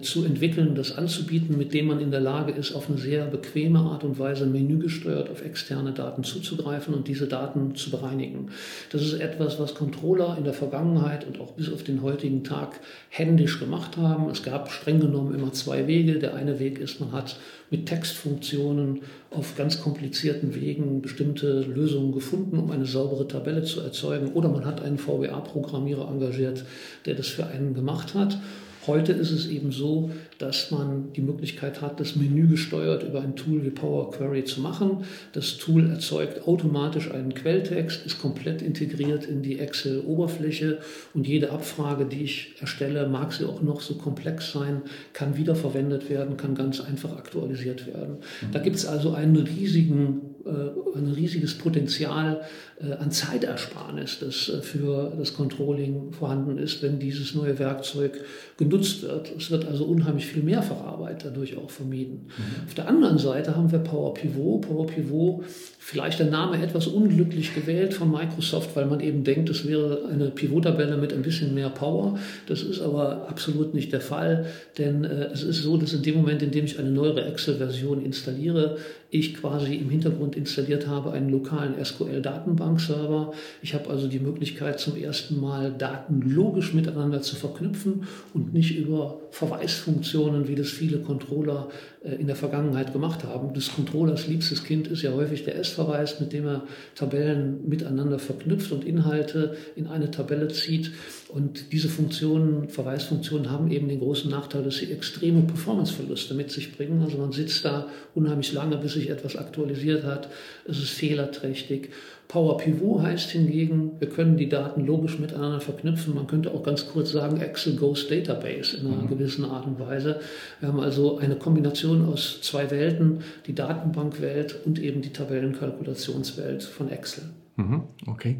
zu 0.00 0.24
entwickeln, 0.24 0.74
das 0.74 0.96
anzubieten, 0.96 1.58
mit 1.58 1.74
dem 1.74 1.86
man 1.86 2.00
in 2.00 2.10
der 2.10 2.20
Lage 2.20 2.52
ist, 2.52 2.74
auf 2.74 2.88
eine 2.88 2.98
sehr 2.98 3.26
bequeme 3.26 3.80
Art 3.80 4.02
und 4.04 4.18
Weise 4.18 4.46
menügesteuert 4.46 5.30
auf 5.30 5.44
externe 5.44 5.92
Daten 5.92 6.24
zuzugreifen 6.24 6.94
und 6.94 7.06
diese 7.06 7.26
Daten 7.26 7.74
zu 7.74 7.90
bereinigen. 7.90 8.48
Das 8.90 9.02
ist 9.02 9.14
etwas, 9.14 9.58
was 9.58 9.74
Controller 9.74 10.36
in 10.38 10.44
der 10.44 10.54
Vergangenheit 10.54 11.26
und 11.26 11.40
auch 11.40 11.52
bis 11.52 11.70
auf 11.70 11.82
den 11.82 12.02
heutigen 12.02 12.44
Tag 12.44 12.80
händisch 13.10 13.60
gemacht 13.60 13.96
haben. 13.96 14.30
Es 14.30 14.42
gab 14.42 14.70
streng 14.70 15.00
genommen 15.00 15.34
immer 15.34 15.52
zwei 15.52 15.86
Wege. 15.86 16.18
Der 16.18 16.34
eine 16.34 16.58
Weg 16.58 16.78
ist, 16.78 17.00
man 17.00 17.12
hat 17.12 17.36
mit 17.70 17.86
Textfunktionen 17.86 19.00
auf 19.30 19.56
ganz 19.56 19.80
komplizierten 19.80 20.54
Wegen 20.54 21.02
bestimmte 21.02 21.60
Lösungen 21.60 22.12
gefunden, 22.12 22.58
um 22.58 22.70
eine 22.70 22.86
saubere 22.86 23.26
Tabelle 23.26 23.64
zu 23.64 23.80
erzeugen. 23.80 24.32
Oder 24.32 24.48
man 24.48 24.64
hat 24.64 24.82
einen 24.82 24.98
VBA-Programmierer 24.98 26.08
engagiert, 26.08 26.64
der 27.04 27.14
das 27.14 27.28
für 27.28 27.46
einen 27.46 27.74
gemacht 27.74 28.14
hat. 28.14 28.38
Heute 28.86 29.12
ist 29.12 29.30
es 29.30 29.48
eben 29.48 29.72
so, 29.72 30.10
dass 30.38 30.70
man 30.70 31.12
die 31.14 31.22
Möglichkeit 31.22 31.80
hat, 31.80 32.00
das 32.00 32.16
Menü 32.16 32.48
gesteuert 32.48 33.02
über 33.02 33.22
ein 33.22 33.34
Tool 33.34 33.64
wie 33.64 33.70
Power 33.70 34.10
Query 34.10 34.44
zu 34.44 34.60
machen. 34.60 35.04
Das 35.32 35.56
Tool 35.56 35.90
erzeugt 35.90 36.46
automatisch 36.46 37.10
einen 37.10 37.32
Quelltext, 37.32 38.04
ist 38.04 38.20
komplett 38.20 38.60
integriert 38.60 39.24
in 39.24 39.42
die 39.42 39.58
Excel-Oberfläche 39.58 40.78
und 41.14 41.26
jede 41.26 41.50
Abfrage, 41.50 42.04
die 42.04 42.24
ich 42.24 42.56
erstelle, 42.60 43.08
mag 43.08 43.32
sie 43.32 43.44
auch 43.44 43.62
noch 43.62 43.80
so 43.80 43.94
komplex 43.94 44.52
sein, 44.52 44.82
kann 45.12 45.36
wiederverwendet 45.36 46.10
werden, 46.10 46.36
kann 46.36 46.54
ganz 46.54 46.80
einfach 46.80 47.16
aktualisiert 47.16 47.86
werden. 47.86 48.18
Da 48.52 48.58
gibt 48.58 48.76
es 48.76 48.84
also 48.84 49.12
einen 49.12 49.36
riesigen 49.36 50.33
ein 50.46 51.12
riesiges 51.14 51.54
Potenzial 51.54 52.42
äh, 52.80 52.92
an 52.94 53.10
Zeitersparnis, 53.10 54.18
das 54.18 54.48
äh, 54.48 54.60
für 54.60 55.12
das 55.16 55.34
Controlling 55.34 56.12
vorhanden 56.12 56.58
ist, 56.58 56.82
wenn 56.82 56.98
dieses 56.98 57.34
neue 57.34 57.58
Werkzeug 57.58 58.20
genutzt 58.56 59.02
wird. 59.02 59.30
Es 59.36 59.50
wird 59.50 59.66
also 59.66 59.84
unheimlich 59.84 60.26
viel 60.26 60.42
Mehrfacharbeit 60.42 61.24
dadurch 61.24 61.56
auch 61.56 61.70
vermieden. 61.70 62.26
Mhm. 62.36 62.66
Auf 62.66 62.74
der 62.74 62.88
anderen 62.88 63.18
Seite 63.18 63.56
haben 63.56 63.70
wir 63.70 63.78
Power 63.78 64.14
Pivot. 64.14 64.62
Power 64.62 64.86
Pivot, 64.86 65.44
vielleicht 65.78 66.18
der 66.18 66.26
Name 66.26 66.60
etwas 66.62 66.88
unglücklich 66.88 67.54
gewählt 67.54 67.94
von 67.94 68.10
Microsoft, 68.10 68.74
weil 68.74 68.86
man 68.86 69.00
eben 69.00 69.22
denkt, 69.24 69.50
es 69.50 69.66
wäre 69.66 70.08
eine 70.10 70.30
Pivot-Tabelle 70.30 70.96
mit 70.96 71.12
ein 71.12 71.22
bisschen 71.22 71.54
mehr 71.54 71.70
Power. 71.70 72.18
Das 72.46 72.62
ist 72.62 72.80
aber 72.80 73.28
absolut 73.28 73.72
nicht 73.72 73.92
der 73.92 74.00
Fall, 74.00 74.46
denn 74.78 75.04
es 75.04 75.42
ist 75.42 75.62
so, 75.62 75.76
dass 75.76 75.92
in 75.92 76.02
dem 76.02 76.16
Moment, 76.16 76.42
in 76.42 76.50
dem 76.50 76.64
ich 76.64 76.78
eine 76.78 76.90
neuere 76.90 77.24
Excel-Version 77.24 78.04
installiere, 78.04 78.78
ich 79.14 79.34
quasi 79.34 79.76
im 79.76 79.90
Hintergrund 79.90 80.34
installiert 80.34 80.88
habe 80.88 81.12
einen 81.12 81.28
lokalen 81.28 81.82
SQL-Datenbankserver. 81.82 83.32
Ich 83.62 83.72
habe 83.72 83.88
also 83.88 84.08
die 84.08 84.18
Möglichkeit, 84.18 84.80
zum 84.80 84.96
ersten 84.96 85.40
Mal 85.40 85.72
Daten 85.72 86.20
logisch 86.20 86.74
miteinander 86.74 87.22
zu 87.22 87.36
verknüpfen 87.36 88.08
und 88.34 88.52
nicht 88.52 88.76
über 88.76 89.20
Verweisfunktionen, 89.30 90.48
wie 90.48 90.56
das 90.56 90.70
viele 90.70 90.98
Controller 90.98 91.68
in 92.04 92.26
der 92.26 92.36
Vergangenheit 92.36 92.92
gemacht 92.92 93.24
haben. 93.24 93.54
Des 93.54 93.74
Controllers 93.74 94.26
liebstes 94.26 94.62
Kind 94.62 94.88
ist 94.88 95.02
ja 95.02 95.12
häufig 95.12 95.44
der 95.44 95.56
S-Verweis, 95.56 96.20
mit 96.20 96.34
dem 96.34 96.46
er 96.46 96.62
Tabellen 96.94 97.66
miteinander 97.66 98.18
verknüpft 98.18 98.72
und 98.72 98.84
Inhalte 98.84 99.56
in 99.74 99.86
eine 99.86 100.10
Tabelle 100.10 100.48
zieht. 100.48 100.92
Und 101.28 101.72
diese 101.72 101.88
Funktionen, 101.88 102.68
Verweisfunktionen 102.68 103.50
haben 103.50 103.70
eben 103.70 103.88
den 103.88 104.00
großen 104.00 104.30
Nachteil, 104.30 104.62
dass 104.62 104.76
sie 104.76 104.92
extreme 104.92 105.42
Performanceverluste 105.42 106.34
mit 106.34 106.50
sich 106.50 106.76
bringen. 106.76 107.02
Also 107.02 107.16
man 107.16 107.32
sitzt 107.32 107.64
da 107.64 107.88
unheimlich 108.14 108.52
lange, 108.52 108.76
bis 108.76 108.92
sich 108.92 109.08
etwas 109.08 109.36
aktualisiert 109.36 110.04
hat. 110.04 110.28
Es 110.68 110.78
ist 110.78 110.90
fehlerträchtig. 110.90 111.90
Power 112.28 112.56
Pivot 112.56 113.02
heißt 113.02 113.30
hingegen, 113.30 113.92
wir 114.00 114.08
können 114.08 114.36
die 114.36 114.48
Daten 114.48 114.84
logisch 114.86 115.18
miteinander 115.18 115.60
verknüpfen. 115.60 116.14
Man 116.14 116.26
könnte 116.26 116.52
auch 116.52 116.62
ganz 116.62 116.88
kurz 116.88 117.12
sagen, 117.12 117.40
Excel 117.40 117.76
Ghost 117.76 118.10
Database 118.10 118.76
in 118.76 118.86
einer 118.86 119.02
mhm. 119.02 119.08
gewissen 119.08 119.44
Art 119.44 119.66
und 119.66 119.78
Weise. 119.78 120.20
Wir 120.60 120.68
haben 120.68 120.80
also 120.80 121.18
eine 121.18 121.36
Kombination 121.36 122.06
aus 122.08 122.40
zwei 122.42 122.70
Welten, 122.70 123.20
die 123.46 123.54
Datenbankwelt 123.54 124.64
und 124.64 124.78
eben 124.78 125.02
die 125.02 125.12
Tabellenkalkulationswelt 125.12 126.62
von 126.62 126.88
Excel. 126.88 127.24
Mhm. 127.56 127.82
Okay. 128.06 128.38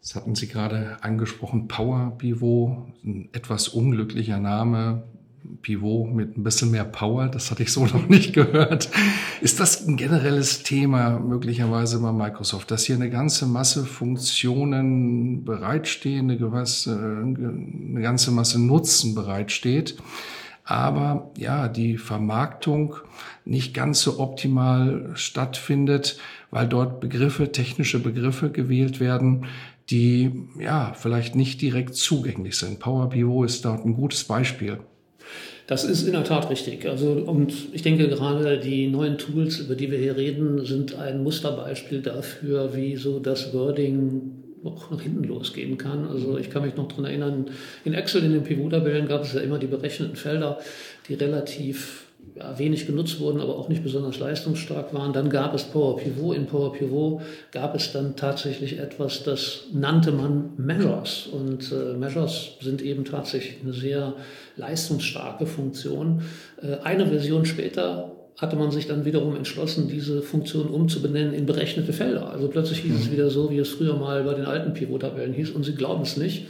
Das 0.00 0.16
hatten 0.16 0.34
Sie 0.34 0.48
gerade 0.48 0.96
angesprochen, 1.00 1.68
Power 1.68 2.14
Pivot, 2.18 2.76
ein 3.04 3.28
etwas 3.32 3.68
unglücklicher 3.68 4.40
Name, 4.40 5.04
Pivot 5.62 6.12
mit 6.12 6.36
ein 6.36 6.42
bisschen 6.42 6.70
mehr 6.70 6.84
Power, 6.84 7.28
das 7.28 7.50
hatte 7.50 7.62
ich 7.62 7.72
so 7.72 7.84
noch 7.86 8.08
nicht 8.08 8.32
gehört. 8.32 8.88
Ist 9.40 9.60
das 9.60 9.86
ein 9.86 9.96
generelles 9.96 10.62
Thema 10.62 11.18
möglicherweise 11.18 12.00
bei 12.00 12.12
Microsoft, 12.12 12.70
dass 12.70 12.84
hier 12.84 12.96
eine 12.96 13.10
ganze 13.10 13.46
Masse 13.46 13.84
Funktionen 13.84 15.44
bereitstehen, 15.44 16.30
eine, 16.30 16.38
gewisse, 16.38 16.96
eine 16.96 18.00
ganze 18.00 18.30
Masse 18.30 18.60
Nutzen 18.60 19.14
bereitsteht, 19.14 19.96
aber 20.64 21.32
ja, 21.36 21.68
die 21.68 21.98
Vermarktung 21.98 22.96
nicht 23.44 23.74
ganz 23.74 24.02
so 24.02 24.20
optimal 24.20 25.10
stattfindet, 25.14 26.18
weil 26.50 26.68
dort 26.68 27.00
Begriffe, 27.00 27.50
technische 27.50 27.98
Begriffe 27.98 28.50
gewählt 28.50 29.00
werden, 29.00 29.46
die 29.90 30.46
ja 30.58 30.92
vielleicht 30.94 31.34
nicht 31.34 31.60
direkt 31.60 31.96
zugänglich 31.96 32.56
sind. 32.56 32.78
Power 32.78 33.08
BO 33.08 33.44
ist 33.44 33.64
dort 33.64 33.84
ein 33.84 33.94
gutes 33.94 34.24
Beispiel. 34.24 34.78
Das 35.72 35.84
ist 35.84 36.06
in 36.06 36.12
der 36.12 36.22
Tat 36.22 36.50
richtig. 36.50 36.86
Also, 36.86 37.12
und 37.12 37.54
ich 37.72 37.80
denke 37.80 38.06
gerade 38.06 38.58
die 38.58 38.88
neuen 38.88 39.16
Tools, 39.16 39.58
über 39.58 39.74
die 39.74 39.90
wir 39.90 39.96
hier 39.96 40.18
reden, 40.18 40.66
sind 40.66 40.96
ein 40.96 41.22
Musterbeispiel 41.22 42.02
dafür, 42.02 42.76
wie 42.76 42.96
so 42.96 43.18
das 43.20 43.54
Wording 43.54 44.32
auch 44.64 44.90
nach 44.90 45.00
hinten 45.00 45.24
losgehen 45.24 45.78
kann. 45.78 46.06
Also 46.06 46.36
ich 46.36 46.50
kann 46.50 46.60
mich 46.60 46.76
noch 46.76 46.88
daran 46.88 47.06
erinnern, 47.06 47.46
in 47.86 47.94
Excel 47.94 48.22
in 48.22 48.32
den 48.32 48.42
Pivot-Tabellen 48.42 49.08
gab 49.08 49.22
es 49.22 49.32
ja 49.32 49.40
immer 49.40 49.58
die 49.58 49.66
berechneten 49.66 50.14
Felder, 50.14 50.58
die 51.08 51.14
relativ 51.14 52.04
ja, 52.42 52.58
wenig 52.58 52.86
genutzt 52.86 53.20
wurden, 53.20 53.40
aber 53.40 53.56
auch 53.56 53.68
nicht 53.68 53.82
besonders 53.82 54.18
leistungsstark 54.18 54.92
waren. 54.92 55.12
Dann 55.12 55.30
gab 55.30 55.54
es 55.54 55.64
Power 55.64 55.96
Pivot. 55.96 56.36
In 56.36 56.46
Power 56.46 56.72
Pivot 56.72 57.22
gab 57.52 57.74
es 57.74 57.92
dann 57.92 58.16
tatsächlich 58.16 58.78
etwas, 58.78 59.22
das 59.22 59.64
nannte 59.72 60.12
man 60.12 60.50
Measures. 60.56 61.28
Und 61.30 61.70
äh, 61.72 61.96
Measures 61.96 62.52
sind 62.60 62.82
eben 62.82 63.04
tatsächlich 63.04 63.58
eine 63.62 63.72
sehr 63.72 64.14
leistungsstarke 64.56 65.46
Funktion. 65.46 66.22
Äh, 66.60 66.78
eine 66.82 67.06
Version 67.06 67.44
später 67.44 68.12
hatte 68.38 68.56
man 68.56 68.70
sich 68.70 68.86
dann 68.86 69.04
wiederum 69.04 69.36
entschlossen, 69.36 69.88
diese 69.88 70.22
Funktion 70.22 70.68
umzubenennen 70.68 71.34
in 71.34 71.46
berechnete 71.46 71.92
Felder. 71.92 72.30
Also 72.30 72.48
plötzlich 72.48 72.80
hieß 72.80 72.92
mhm. 72.92 73.00
es 73.00 73.12
wieder 73.12 73.30
so, 73.30 73.50
wie 73.50 73.58
es 73.58 73.68
früher 73.68 73.96
mal 73.96 74.24
bei 74.24 74.34
den 74.34 74.46
alten 74.46 74.74
Pivot-Tabellen 74.74 75.32
hieß. 75.32 75.50
Und 75.50 75.64
Sie 75.64 75.74
glauben 75.74 76.02
es 76.02 76.16
nicht. 76.16 76.46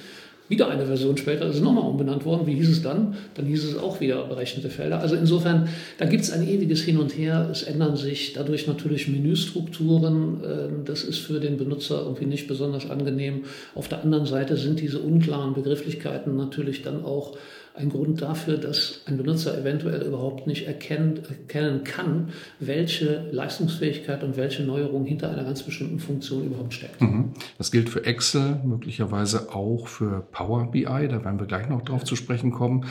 Wieder 0.49 0.69
eine 0.69 0.85
Version 0.87 1.17
später 1.17 1.47
ist 1.47 1.57
es 1.57 1.61
nochmal 1.63 1.85
umbenannt 1.85 2.25
worden. 2.25 2.47
Wie 2.47 2.55
hieß 2.55 2.69
es 2.69 2.83
dann? 2.83 3.17
Dann 3.35 3.47
hieß 3.47 3.65
es 3.65 3.79
auch 3.79 4.01
wieder 4.01 4.27
berechnete 4.27 4.69
Felder. 4.69 5.01
Also 5.01 5.15
insofern, 5.15 5.69
da 5.99 6.05
gibt 6.05 6.25
es 6.25 6.31
ein 6.31 6.47
ewiges 6.47 6.83
Hin 6.83 6.99
und 6.99 7.17
Her. 7.17 7.49
Es 7.51 7.63
ändern 7.63 7.97
sich 7.97 8.35
dadurch 8.35 8.67
natürlich 8.67 9.09
Menüstrukturen. 9.09 10.41
Ähm, 10.45 10.85
das 10.85 11.05
ist 11.05 11.19
für 11.19 11.41
den 11.41 11.57
Benutzer 11.57 12.03
irgendwie 12.03 12.27
nicht 12.27 12.49
besonders 12.49 12.91
angenehm. 12.91 13.45
Auf 13.75 13.89
der 13.89 14.03
anderen 14.03 14.27
Seite 14.27 14.57
sind 14.57 14.81
diese 14.81 14.99
unklaren 14.99 15.55
Begrifflichkeiten 15.55 16.37
natürlich 16.37 16.83
dann 16.83 17.05
auch 17.05 17.37
ein 17.75 17.89
Grund 17.89 18.21
dafür, 18.21 18.59
dass 18.59 19.01
ein 19.07 19.17
Benutzer 19.17 19.59
eventuell 19.59 20.03
überhaupt 20.03 20.47
nicht 20.47 20.67
erkennen, 20.67 21.21
erkennen 21.29 21.85
kann, 21.85 22.29
welche 22.61 23.29
Leistungsfähigkeit 23.33 24.23
und 24.23 24.37
welche 24.37 24.63
Neuerung 24.63 25.07
hinter 25.07 25.31
einer 25.31 25.45
ganz 25.45 25.63
bestimmten 25.63 25.99
Funktion 25.99 26.45
überhaupt 26.45 26.75
steckt. 26.75 27.01
Mhm. 27.01 27.33
Das 27.57 27.71
gilt 27.71 27.89
für 27.89 28.05
Excel, 28.05 28.61
möglicherweise 28.65 29.55
auch 29.55 29.87
für 29.89 30.21
Power 30.33 30.71
BI, 30.71 30.85
da 30.85 31.25
werden 31.25 31.41
wir 31.41 31.47
gleich 31.47 31.69
noch 31.69 31.83
drauf 31.83 32.05
zu 32.05 32.15
sprechen 32.15 32.51
kommen, 32.51 32.85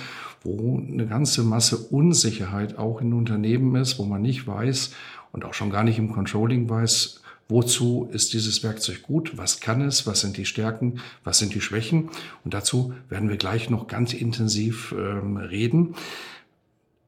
wo 0.43 0.79
eine 0.79 1.05
ganze 1.05 1.43
Masse 1.43 1.77
Unsicherheit 1.77 2.77
auch 2.77 3.01
in 3.01 3.13
Unternehmen 3.13 3.75
ist, 3.75 3.99
wo 3.99 4.03
man 4.03 4.21
nicht 4.21 4.47
weiß 4.47 4.93
und 5.31 5.45
auch 5.45 5.53
schon 5.53 5.69
gar 5.69 5.83
nicht 5.83 5.99
im 5.99 6.11
Controlling 6.11 6.67
weiß, 6.69 7.21
Wozu 7.51 8.07
ist 8.13 8.31
dieses 8.31 8.63
Werkzeug 8.63 9.03
gut? 9.03 9.37
Was 9.37 9.59
kann 9.59 9.81
es? 9.81 10.07
Was 10.07 10.21
sind 10.21 10.37
die 10.37 10.45
Stärken? 10.45 11.01
Was 11.25 11.37
sind 11.37 11.53
die 11.53 11.59
Schwächen? 11.59 12.09
Und 12.45 12.53
dazu 12.53 12.93
werden 13.09 13.27
wir 13.27 13.35
gleich 13.35 13.69
noch 13.69 13.87
ganz 13.87 14.13
intensiv 14.13 14.95
ähm, 14.97 15.35
reden. 15.35 15.95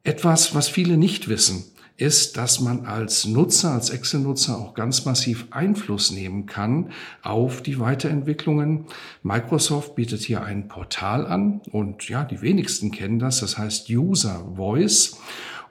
Etwas, 0.03 0.53
was 0.53 0.67
viele 0.67 0.97
nicht 0.97 1.29
wissen, 1.29 1.63
ist, 1.95 2.35
dass 2.35 2.59
man 2.59 2.85
als 2.85 3.25
Nutzer, 3.25 3.71
als 3.71 3.89
Excel-Nutzer 3.89 4.57
auch 4.57 4.73
ganz 4.73 5.05
massiv 5.05 5.47
Einfluss 5.51 6.11
nehmen 6.11 6.45
kann 6.45 6.89
auf 7.21 7.61
die 7.61 7.79
Weiterentwicklungen. 7.79 8.87
Microsoft 9.21 9.95
bietet 9.95 10.23
hier 10.23 10.43
ein 10.43 10.67
Portal 10.67 11.25
an 11.25 11.61
und 11.71 12.09
ja, 12.09 12.25
die 12.25 12.41
wenigsten 12.41 12.91
kennen 12.91 13.19
das, 13.19 13.39
das 13.39 13.57
heißt 13.57 13.89
User 13.89 14.45
Voice. 14.57 15.15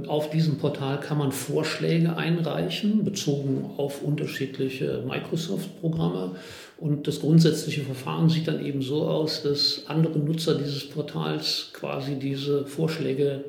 auf 0.09 0.29
diesem 0.29 0.59
Portal 0.59 1.01
kann 1.01 1.17
man 1.17 1.33
Vorschläge 1.33 2.17
einreichen, 2.17 3.03
bezogen 3.03 3.71
auf 3.79 4.03
unterschiedliche 4.03 5.03
Microsoft-Programme. 5.07 6.33
Und 6.77 7.07
das 7.09 7.21
grundsätzliche 7.21 7.81
Verfahren 7.81 8.29
sieht 8.29 8.47
dann 8.47 8.63
eben 8.63 8.83
so 8.83 9.09
aus, 9.09 9.43
dass 9.43 9.85
andere 9.87 10.19
Nutzer 10.19 10.57
dieses 10.57 10.87
Portals 10.87 11.71
quasi 11.73 12.17
diese 12.17 12.67
Vorschläge 12.67 13.45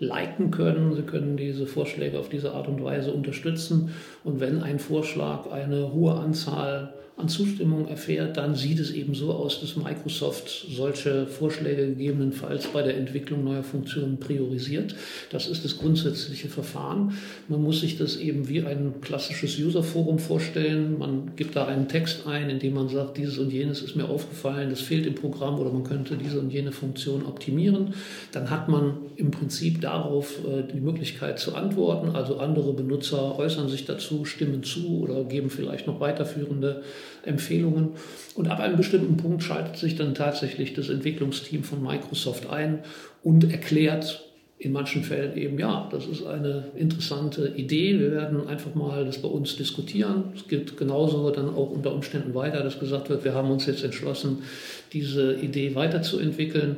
liken 0.00 0.50
können. 0.50 0.96
Sie 0.96 1.02
können 1.02 1.36
diese 1.36 1.66
Vorschläge 1.66 2.18
auf 2.18 2.28
diese 2.28 2.52
Art 2.52 2.66
und 2.66 2.82
Weise 2.82 3.12
unterstützen. 3.12 3.94
Und 4.24 4.40
wenn 4.40 4.62
ein 4.62 4.80
Vorschlag 4.80 5.52
eine 5.52 5.92
hohe 5.92 6.14
Anzahl 6.14 6.94
an 7.20 7.28
Zustimmung 7.28 7.88
erfährt, 7.88 8.36
dann 8.36 8.54
sieht 8.54 8.80
es 8.80 8.90
eben 8.90 9.14
so 9.14 9.32
aus, 9.32 9.60
dass 9.60 9.76
Microsoft 9.76 10.66
solche 10.70 11.26
Vorschläge 11.26 11.86
gegebenenfalls 11.88 12.66
bei 12.68 12.82
der 12.82 12.96
Entwicklung 12.96 13.44
neuer 13.44 13.62
Funktionen 13.62 14.18
priorisiert. 14.18 14.94
Das 15.30 15.46
ist 15.46 15.64
das 15.64 15.78
grundsätzliche 15.78 16.48
Verfahren. 16.48 17.12
Man 17.48 17.62
muss 17.62 17.80
sich 17.80 17.98
das 17.98 18.16
eben 18.16 18.48
wie 18.48 18.62
ein 18.62 18.94
klassisches 19.00 19.58
Userforum 19.58 20.18
vorstellen. 20.18 20.98
Man 20.98 21.36
gibt 21.36 21.56
da 21.56 21.66
einen 21.66 21.88
Text 21.88 22.26
ein, 22.26 22.50
in 22.50 22.58
dem 22.58 22.74
man 22.74 22.88
sagt, 22.88 23.18
dieses 23.18 23.38
und 23.38 23.52
jenes 23.52 23.82
ist 23.82 23.96
mir 23.96 24.08
aufgefallen, 24.08 24.70
das 24.70 24.80
fehlt 24.80 25.06
im 25.06 25.14
Programm 25.14 25.58
oder 25.58 25.70
man 25.70 25.84
könnte 25.84 26.16
diese 26.16 26.40
und 26.40 26.50
jene 26.50 26.72
Funktion 26.72 27.26
optimieren. 27.26 27.94
Dann 28.32 28.50
hat 28.50 28.68
man 28.68 28.94
im 29.16 29.30
Prinzip 29.30 29.80
darauf 29.80 30.38
äh, 30.44 30.62
die 30.72 30.80
Möglichkeit 30.80 31.38
zu 31.38 31.54
antworten. 31.54 32.10
Also 32.10 32.38
andere 32.38 32.72
Benutzer 32.72 33.38
äußern 33.38 33.68
sich 33.68 33.84
dazu, 33.84 34.24
stimmen 34.24 34.62
zu 34.62 35.00
oder 35.02 35.24
geben 35.24 35.50
vielleicht 35.50 35.86
noch 35.86 36.00
weiterführende 36.00 36.82
Empfehlungen. 37.24 37.90
Und 38.34 38.48
ab 38.48 38.60
einem 38.60 38.76
bestimmten 38.76 39.16
Punkt 39.16 39.42
schaltet 39.42 39.76
sich 39.76 39.96
dann 39.96 40.14
tatsächlich 40.14 40.74
das 40.74 40.88
Entwicklungsteam 40.88 41.64
von 41.64 41.82
Microsoft 41.82 42.48
ein 42.50 42.80
und 43.22 43.50
erklärt 43.50 44.24
in 44.60 44.72
manchen 44.72 45.02
Fällen 45.02 45.38
eben, 45.38 45.58
ja, 45.58 45.88
das 45.90 46.06
ist 46.06 46.22
eine 46.26 46.64
interessante 46.76 47.54
Idee. 47.56 47.98
Wir 47.98 48.12
werden 48.12 48.46
einfach 48.46 48.74
mal 48.74 49.06
das 49.06 49.22
bei 49.22 49.28
uns 49.28 49.56
diskutieren. 49.56 50.24
Es 50.36 50.48
geht 50.48 50.76
genauso 50.76 51.30
dann 51.30 51.48
auch 51.48 51.70
unter 51.70 51.94
Umständen 51.94 52.34
weiter, 52.34 52.62
dass 52.62 52.78
gesagt 52.78 53.08
wird, 53.08 53.24
wir 53.24 53.32
haben 53.32 53.50
uns 53.50 53.64
jetzt 53.64 53.82
entschlossen, 53.82 54.42
diese 54.92 55.32
Idee 55.36 55.74
weiterzuentwickeln. 55.74 56.76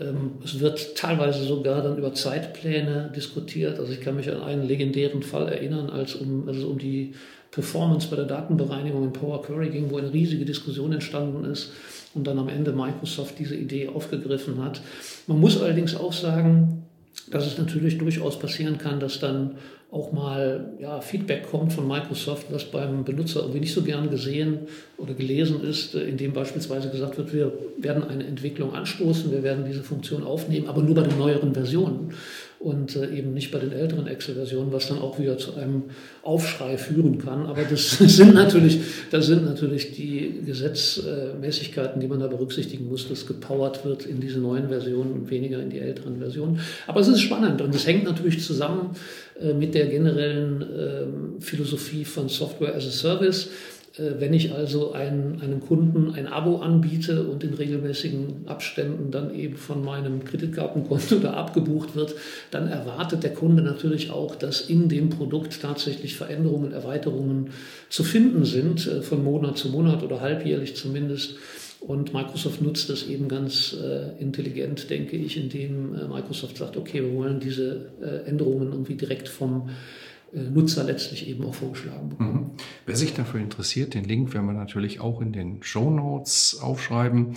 Ähm, 0.00 0.32
es 0.44 0.60
wird 0.60 0.96
teilweise 0.96 1.44
sogar 1.44 1.82
dann 1.82 1.98
über 1.98 2.14
Zeitpläne 2.14 3.12
diskutiert. 3.14 3.78
Also 3.78 3.92
ich 3.92 4.00
kann 4.00 4.16
mich 4.16 4.30
an 4.30 4.42
einen 4.42 4.66
legendären 4.66 5.22
Fall 5.22 5.48
erinnern, 5.48 5.90
als 5.90 6.14
um, 6.14 6.48
also 6.48 6.68
um 6.68 6.78
die 6.78 7.14
Performance 7.50 8.08
bei 8.08 8.16
der 8.16 8.24
Datenbereinigung 8.24 9.04
in 9.04 9.12
Power 9.12 9.42
Query 9.42 9.68
ging, 9.68 9.90
wo 9.90 9.98
eine 9.98 10.12
riesige 10.12 10.44
Diskussion 10.44 10.92
entstanden 10.92 11.44
ist 11.44 11.72
und 12.14 12.26
dann 12.26 12.38
am 12.38 12.48
Ende 12.48 12.72
Microsoft 12.72 13.38
diese 13.38 13.54
Idee 13.54 13.88
aufgegriffen 13.88 14.62
hat. 14.62 14.80
Man 15.26 15.38
muss 15.38 15.60
allerdings 15.60 15.94
auch 15.94 16.12
sagen, 16.12 16.81
dass 17.30 17.46
es 17.46 17.58
natürlich 17.58 17.98
durchaus 17.98 18.38
passieren 18.38 18.78
kann, 18.78 19.00
dass 19.00 19.20
dann 19.20 19.56
auch 19.92 20.10
mal 20.10 20.72
ja, 20.80 21.02
Feedback 21.02 21.50
kommt 21.50 21.74
von 21.74 21.86
Microsoft, 21.86 22.46
was 22.50 22.64
beim 22.64 23.04
Benutzer 23.04 23.40
irgendwie 23.40 23.60
nicht 23.60 23.74
so 23.74 23.82
gern 23.82 24.08
gesehen 24.08 24.60
oder 24.96 25.12
gelesen 25.12 25.62
ist, 25.62 25.94
in 25.94 26.16
dem 26.16 26.32
beispielsweise 26.32 26.88
gesagt 26.88 27.18
wird, 27.18 27.34
wir 27.34 27.52
werden 27.76 28.02
eine 28.02 28.24
Entwicklung 28.24 28.74
anstoßen, 28.74 29.30
wir 29.30 29.42
werden 29.42 29.66
diese 29.66 29.82
Funktion 29.82 30.24
aufnehmen, 30.24 30.66
aber 30.66 30.82
nur 30.82 30.94
bei 30.94 31.02
den 31.02 31.18
neueren 31.18 31.52
Versionen 31.52 32.14
und 32.62 32.94
äh, 32.94 33.10
eben 33.10 33.34
nicht 33.34 33.50
bei 33.50 33.58
den 33.58 33.72
älteren 33.72 34.06
Excel-Versionen, 34.06 34.72
was 34.72 34.86
dann 34.88 34.98
auch 34.98 35.18
wieder 35.18 35.36
zu 35.36 35.56
einem 35.56 35.84
Aufschrei 36.22 36.78
führen 36.78 37.18
kann. 37.18 37.46
Aber 37.46 37.62
das 37.64 37.90
sind 37.98 38.34
natürlich, 38.34 38.80
das 39.10 39.26
sind 39.26 39.44
natürlich 39.44 39.92
die 39.92 40.42
Gesetzmäßigkeiten, 40.46 42.00
die 42.00 42.06
man 42.06 42.20
da 42.20 42.28
berücksichtigen 42.28 42.88
muss, 42.88 43.08
dass 43.08 43.26
gepowert 43.26 43.84
wird 43.84 44.06
in 44.06 44.20
diese 44.20 44.38
neuen 44.38 44.68
Versionen 44.68 45.12
und 45.12 45.30
weniger 45.30 45.60
in 45.60 45.70
die 45.70 45.80
älteren 45.80 46.18
Versionen. 46.18 46.60
Aber 46.86 47.00
es 47.00 47.08
ist 47.08 47.20
spannend 47.20 47.60
und 47.60 47.74
es 47.74 47.86
hängt 47.86 48.04
natürlich 48.04 48.40
zusammen 48.44 48.90
äh, 49.40 49.52
mit 49.52 49.74
der 49.74 49.86
generellen 49.86 50.62
ähm, 50.62 51.40
Philosophie 51.40 52.04
von 52.04 52.28
Software 52.28 52.76
as 52.76 52.86
a 52.86 52.90
Service. 52.90 53.50
Äh, 53.96 54.20
wenn 54.20 54.32
ich 54.32 54.52
also 54.52 54.92
einen, 54.92 55.40
einem 55.40 55.60
Kunden 55.60 56.12
ein 56.14 56.26
Abo 56.26 56.58
anbiete 56.58 57.26
und 57.28 57.44
in 57.44 57.54
regelmäßigen 57.54 58.46
Abständen 58.46 59.10
dann 59.10 59.34
eben 59.34 59.56
von 59.56 59.84
meinem 59.84 60.24
Kreditkartenkonto 60.24 61.16
da 61.22 61.34
abgebucht 61.34 61.94
wird, 61.94 62.14
dann 62.50 62.68
erwartet 62.68 63.22
der 63.22 63.34
Kunde 63.34 63.62
natürlich 63.62 64.10
auch, 64.10 64.34
dass 64.34 64.62
in 64.62 64.88
dem 64.88 65.10
Produkt 65.10 65.60
tatsächlich 65.60 66.16
Veränderungen, 66.16 66.72
Erweiterungen 66.72 67.50
zu 67.88 68.04
finden 68.04 68.44
sind, 68.44 68.86
äh, 68.86 69.02
von 69.02 69.22
Monat 69.22 69.58
zu 69.58 69.68
Monat 69.68 70.02
oder 70.02 70.20
halbjährlich 70.20 70.76
zumindest. 70.76 71.36
Und 71.80 72.14
Microsoft 72.14 72.62
nutzt 72.62 72.90
das 72.90 73.08
eben 73.08 73.26
ganz 73.26 73.74
äh, 73.74 74.20
intelligent, 74.20 74.88
denke 74.88 75.16
ich, 75.16 75.36
indem 75.36 75.96
äh, 75.96 76.06
Microsoft 76.06 76.56
sagt, 76.56 76.76
okay, 76.76 77.02
wir 77.02 77.12
wollen 77.12 77.40
diese 77.40 77.90
äh, 78.00 78.28
Änderungen 78.28 78.70
irgendwie 78.70 78.94
direkt 78.94 79.28
vom 79.28 79.68
Nutzer 80.32 80.84
letztlich 80.84 81.28
eben 81.28 81.44
auch 81.44 81.54
vorgeschlagen 81.54 82.08
bekommen. 82.08 82.32
Mhm. 82.32 82.50
Wer 82.86 82.96
sich 82.96 83.14
dafür 83.14 83.40
interessiert, 83.40 83.94
den 83.94 84.04
Link 84.04 84.32
werden 84.32 84.46
wir 84.46 84.54
natürlich 84.54 85.00
auch 85.00 85.20
in 85.20 85.32
den 85.32 85.62
Show 85.62 85.90
Notes 85.90 86.58
aufschreiben. 86.60 87.34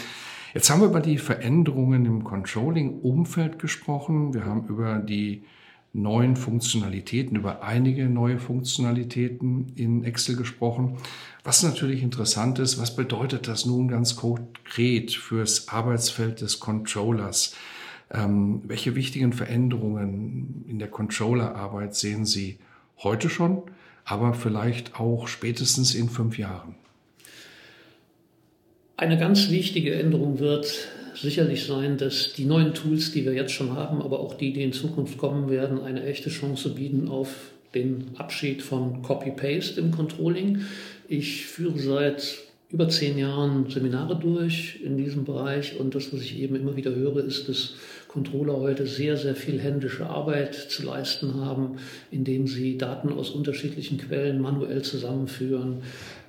Jetzt 0.53 0.69
haben 0.69 0.79
wir 0.79 0.87
über 0.87 1.01
die 1.01 1.17
Veränderungen 1.17 2.05
im 2.05 2.23
Controlling-Umfeld 2.23 3.59
gesprochen. 3.59 4.33
Wir 4.33 4.45
haben 4.45 4.67
über 4.67 4.99
die 4.99 5.43
neuen 5.91 6.37
Funktionalitäten, 6.37 7.35
über 7.37 7.63
einige 7.63 8.07
neue 8.09 8.39
Funktionalitäten 8.39 9.73
in 9.75 10.03
Excel 10.05 10.37
gesprochen. 10.37 10.97
Was 11.43 11.63
natürlich 11.63 12.03
interessant 12.03 12.59
ist, 12.59 12.79
was 12.79 12.95
bedeutet 12.95 13.47
das 13.47 13.65
nun 13.65 13.89
ganz 13.89 14.15
konkret 14.15 15.11
fürs 15.11 15.67
Arbeitsfeld 15.67 16.39
des 16.41 16.59
Controllers? 16.59 17.55
Ähm, 18.11 18.61
welche 18.65 18.95
wichtigen 18.95 19.33
Veränderungen 19.33 20.63
in 20.67 20.79
der 20.79 20.89
Controllerarbeit 20.89 21.95
sehen 21.95 22.25
Sie 22.25 22.59
heute 23.03 23.29
schon, 23.29 23.63
aber 24.03 24.33
vielleicht 24.33 24.99
auch 24.99 25.27
spätestens 25.27 25.95
in 25.95 26.09
fünf 26.09 26.37
Jahren? 26.37 26.75
Eine 28.97 29.17
ganz 29.17 29.49
wichtige 29.49 29.93
Änderung 29.95 30.39
wird 30.39 30.87
sicherlich 31.15 31.65
sein, 31.65 31.97
dass 31.97 32.33
die 32.33 32.45
neuen 32.45 32.73
Tools, 32.73 33.11
die 33.11 33.25
wir 33.25 33.33
jetzt 33.33 33.51
schon 33.51 33.73
haben, 33.73 34.01
aber 34.01 34.19
auch 34.19 34.35
die, 34.35 34.53
die 34.53 34.63
in 34.63 34.73
Zukunft 34.73 35.17
kommen 35.17 35.49
werden, 35.49 35.81
eine 35.81 36.03
echte 36.05 36.29
Chance 36.29 36.69
bieten 36.69 37.07
auf 37.07 37.51
den 37.73 38.11
Abschied 38.17 38.61
von 38.61 39.01
Copy-Paste 39.01 39.79
im 39.81 39.91
Controlling. 39.91 40.61
Ich 41.07 41.45
führe 41.45 41.77
seit 41.77 42.39
über 42.71 42.89
zehn 42.89 43.17
Jahren 43.17 43.69
Seminare 43.69 44.17
durch 44.17 44.79
in 44.83 44.97
diesem 44.97 45.25
Bereich 45.25 45.79
und 45.79 45.93
das, 45.93 46.11
was 46.13 46.21
ich 46.21 46.39
eben 46.39 46.55
immer 46.55 46.75
wieder 46.75 46.95
höre, 46.95 47.23
ist, 47.23 47.47
dass 47.47 47.75
Controller 48.15 48.61
heute 48.61 48.87
sehr, 48.87 49.17
sehr 49.17 49.35
viel 49.35 49.59
händische 49.59 50.07
Arbeit 50.09 50.55
zu 50.55 50.83
leisten 50.85 51.35
haben, 51.35 51.79
indem 52.11 52.47
sie 52.47 52.77
Daten 52.77 53.11
aus 53.11 53.29
unterschiedlichen 53.29 53.97
Quellen 53.97 54.39
manuell 54.39 54.83
zusammenführen, 54.83 55.81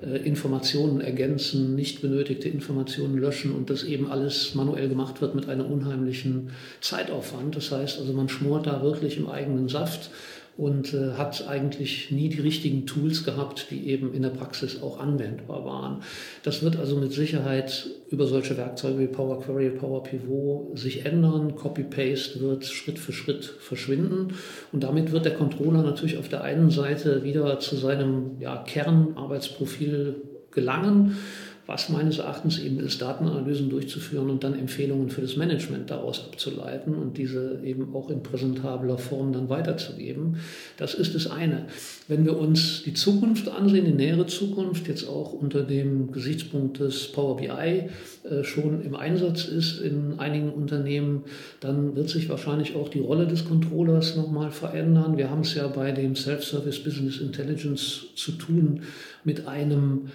äh, 0.02 0.16
Informationen 0.26 1.00
ergänzen, 1.00 1.76
nicht 1.76 2.02
benötigte 2.02 2.48
Informationen 2.48 3.16
löschen 3.16 3.52
und 3.52 3.70
das 3.70 3.84
eben 3.84 4.10
alles 4.10 4.56
manuell 4.56 4.88
gemacht 4.88 5.20
wird 5.20 5.36
mit 5.36 5.48
einem 5.48 5.66
unheimlichen 5.66 6.50
Zeitaufwand. 6.80 7.54
Das 7.54 7.70
heißt 7.70 8.00
also, 8.00 8.12
man 8.12 8.28
schmort 8.28 8.66
da 8.66 8.82
wirklich 8.82 9.16
im 9.16 9.28
eigenen 9.28 9.68
Saft 9.68 10.10
und 10.56 10.94
äh, 10.94 11.12
hat 11.12 11.46
eigentlich 11.48 12.10
nie 12.10 12.28
die 12.28 12.40
richtigen 12.40 12.86
Tools 12.86 13.24
gehabt, 13.24 13.66
die 13.70 13.88
eben 13.88 14.14
in 14.14 14.22
der 14.22 14.30
Praxis 14.30 14.82
auch 14.82 14.98
anwendbar 14.98 15.64
waren. 15.64 16.02
Das 16.42 16.62
wird 16.62 16.76
also 16.76 16.96
mit 16.96 17.12
Sicherheit 17.12 17.88
über 18.10 18.26
solche 18.26 18.56
Werkzeuge 18.56 19.00
wie 19.00 19.06
Power 19.06 19.42
Query, 19.42 19.70
Power 19.70 20.02
Pivot 20.02 20.78
sich 20.78 21.04
ändern. 21.04 21.56
Copy-Paste 21.56 22.40
wird 22.40 22.64
Schritt 22.64 22.98
für 22.98 23.12
Schritt 23.12 23.44
verschwinden 23.44 24.34
und 24.72 24.82
damit 24.82 25.12
wird 25.12 25.26
der 25.26 25.34
Controller 25.34 25.82
natürlich 25.82 26.16
auf 26.16 26.28
der 26.28 26.42
einen 26.42 26.70
Seite 26.70 27.22
wieder 27.22 27.60
zu 27.60 27.76
seinem 27.76 28.40
ja, 28.40 28.56
Kernarbeitsprofil 28.56 30.16
gelangen 30.50 31.16
was 31.66 31.88
meines 31.88 32.18
Erachtens 32.18 32.60
eben 32.60 32.78
ist, 32.78 33.02
Datenanalysen 33.02 33.68
durchzuführen 33.68 34.30
und 34.30 34.44
dann 34.44 34.56
Empfehlungen 34.56 35.10
für 35.10 35.20
das 35.20 35.36
Management 35.36 35.90
daraus 35.90 36.24
abzuleiten 36.24 36.94
und 36.94 37.18
diese 37.18 37.60
eben 37.64 37.92
auch 37.94 38.08
in 38.08 38.22
präsentabler 38.22 38.98
Form 38.98 39.32
dann 39.32 39.48
weiterzugeben. 39.48 40.36
Das 40.76 40.94
ist 40.94 41.16
das 41.16 41.26
eine. 41.26 41.66
Wenn 42.06 42.24
wir 42.24 42.38
uns 42.38 42.84
die 42.84 42.94
Zukunft 42.94 43.48
ansehen, 43.48 43.84
die 43.84 43.92
nähere 43.92 44.26
Zukunft, 44.26 44.86
jetzt 44.86 45.08
auch 45.08 45.32
unter 45.32 45.64
dem 45.64 46.12
Gesichtspunkt 46.12 46.78
des 46.78 47.10
Power 47.10 47.36
BI 47.36 47.48
äh, 47.48 48.44
schon 48.44 48.82
im 48.82 48.94
Einsatz 48.94 49.46
ist 49.46 49.80
in 49.80 50.20
einigen 50.20 50.50
Unternehmen, 50.50 51.24
dann 51.58 51.96
wird 51.96 52.08
sich 52.08 52.28
wahrscheinlich 52.28 52.76
auch 52.76 52.88
die 52.88 53.00
Rolle 53.00 53.26
des 53.26 53.44
Controllers 53.44 54.14
nochmal 54.14 54.52
verändern. 54.52 55.16
Wir 55.16 55.30
haben 55.30 55.40
es 55.40 55.54
ja 55.54 55.66
bei 55.66 55.90
dem 55.90 56.14
Self-Service 56.14 56.84
Business 56.84 57.18
Intelligence 57.18 58.06
zu 58.14 58.32
tun 58.32 58.82
mit 59.24 59.48
einem 59.48 60.10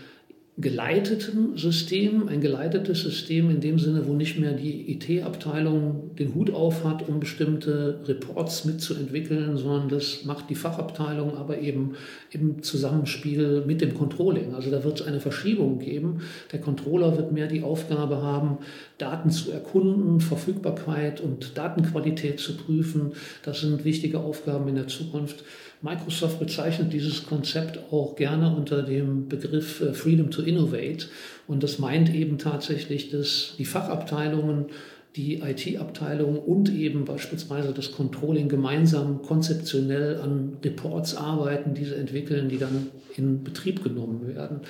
geleiteten 0.57 1.57
System, 1.57 2.27
ein 2.27 2.41
geleitetes 2.41 3.01
System 3.01 3.49
in 3.49 3.61
dem 3.61 3.79
Sinne, 3.79 4.05
wo 4.05 4.13
nicht 4.13 4.37
mehr 4.37 4.51
die 4.51 4.91
IT-Abteilung 4.91 6.13
den 6.19 6.35
Hut 6.35 6.53
auf 6.53 6.83
hat, 6.83 7.07
um 7.07 7.21
bestimmte 7.21 8.01
Reports 8.05 8.65
mitzuentwickeln, 8.65 9.55
sondern 9.55 9.87
das 9.87 10.25
macht 10.25 10.49
die 10.49 10.55
Fachabteilung 10.55 11.37
aber 11.37 11.59
eben 11.59 11.93
im 12.31 12.61
Zusammenspiel 12.61 13.63
mit 13.65 13.79
dem 13.79 13.93
Controlling. 13.93 14.53
Also 14.53 14.69
da 14.69 14.83
wird 14.83 14.99
es 14.99 15.07
eine 15.07 15.21
Verschiebung 15.21 15.79
geben. 15.79 16.21
Der 16.51 16.59
Controller 16.59 17.15
wird 17.15 17.31
mehr 17.31 17.47
die 17.47 17.63
Aufgabe 17.63 18.21
haben, 18.21 18.57
Daten 18.97 19.29
zu 19.29 19.51
erkunden, 19.51 20.19
Verfügbarkeit 20.19 21.21
und 21.21 21.57
Datenqualität 21.57 22.41
zu 22.41 22.57
prüfen. 22.57 23.13
Das 23.43 23.61
sind 23.61 23.85
wichtige 23.85 24.19
Aufgaben 24.19 24.67
in 24.67 24.75
der 24.75 24.87
Zukunft. 24.87 25.45
Microsoft 25.81 26.39
bezeichnet 26.39 26.93
dieses 26.93 27.25
Konzept 27.25 27.79
auch 27.91 28.15
gerne 28.15 28.55
unter 28.55 28.83
dem 28.83 29.27
Begriff 29.27 29.81
äh, 29.81 29.93
Freedom 29.93 30.29
to 30.29 30.41
Innovate. 30.41 31.07
Und 31.47 31.63
das 31.63 31.79
meint 31.79 32.13
eben 32.13 32.37
tatsächlich, 32.37 33.09
dass 33.09 33.55
die 33.57 33.65
Fachabteilungen 33.65 34.67
die 35.15 35.41
IT-Abteilung 35.41 36.39
und 36.39 36.73
eben 36.73 37.03
beispielsweise 37.03 37.73
das 37.73 37.91
Controlling 37.91 38.47
gemeinsam 38.47 39.21
konzeptionell 39.21 40.21
an 40.21 40.57
Reports 40.63 41.15
arbeiten, 41.17 41.73
diese 41.73 41.95
entwickeln, 41.95 42.47
die 42.47 42.57
dann 42.57 42.87
in 43.17 43.43
Betrieb 43.43 43.83
genommen 43.83 44.25
werden. 44.33 44.61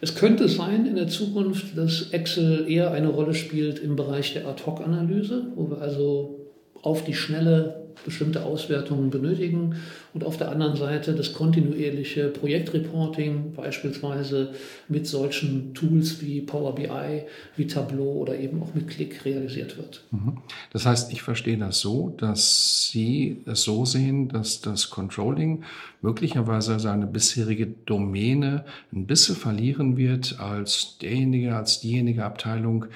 Es 0.00 0.14
könnte 0.14 0.48
sein 0.48 0.86
in 0.86 0.96
der 0.96 1.08
Zukunft, 1.08 1.76
dass 1.76 2.10
Excel 2.12 2.64
eher 2.70 2.92
eine 2.92 3.08
Rolle 3.08 3.34
spielt 3.34 3.80
im 3.80 3.94
Bereich 3.94 4.32
der 4.32 4.46
Ad-Hoc-Analyse, 4.46 5.48
wo 5.56 5.68
wir 5.68 5.82
also 5.82 6.40
auf 6.80 7.04
die 7.04 7.14
Schnelle 7.14 7.81
bestimmte 8.04 8.44
Auswertungen 8.44 9.10
benötigen 9.10 9.76
und 10.14 10.24
auf 10.24 10.36
der 10.36 10.50
anderen 10.50 10.76
Seite 10.76 11.14
das 11.14 11.32
kontinuierliche 11.32 12.28
Projektreporting, 12.28 13.52
beispielsweise 13.54 14.54
mit 14.88 15.06
solchen 15.06 15.74
Tools 15.74 16.20
wie 16.20 16.40
Power 16.40 16.74
BI, 16.74 17.22
wie 17.56 17.66
Tableau 17.66 18.12
oder 18.12 18.38
eben 18.38 18.62
auch 18.62 18.74
mit 18.74 18.88
Click 18.88 19.24
realisiert 19.24 19.76
wird. 19.76 20.04
Mhm. 20.10 20.38
Das 20.72 20.86
heißt, 20.86 21.12
ich 21.12 21.22
verstehe 21.22 21.58
das 21.58 21.80
so, 21.80 22.14
dass 22.16 22.88
Sie 22.90 23.42
es 23.46 23.62
so 23.62 23.84
sehen, 23.84 24.28
dass 24.28 24.60
das 24.60 24.90
Controlling 24.90 25.64
möglicherweise 26.02 26.78
seine 26.78 27.06
bisherige 27.06 27.66
Domäne 27.66 28.64
ein 28.92 29.06
bisschen 29.06 29.36
verlieren 29.36 29.96
wird 29.96 30.38
als 30.40 30.98
derjenige, 31.00 31.56
als 31.56 31.80
diejenige 31.80 32.24
Abteilung, 32.24 32.86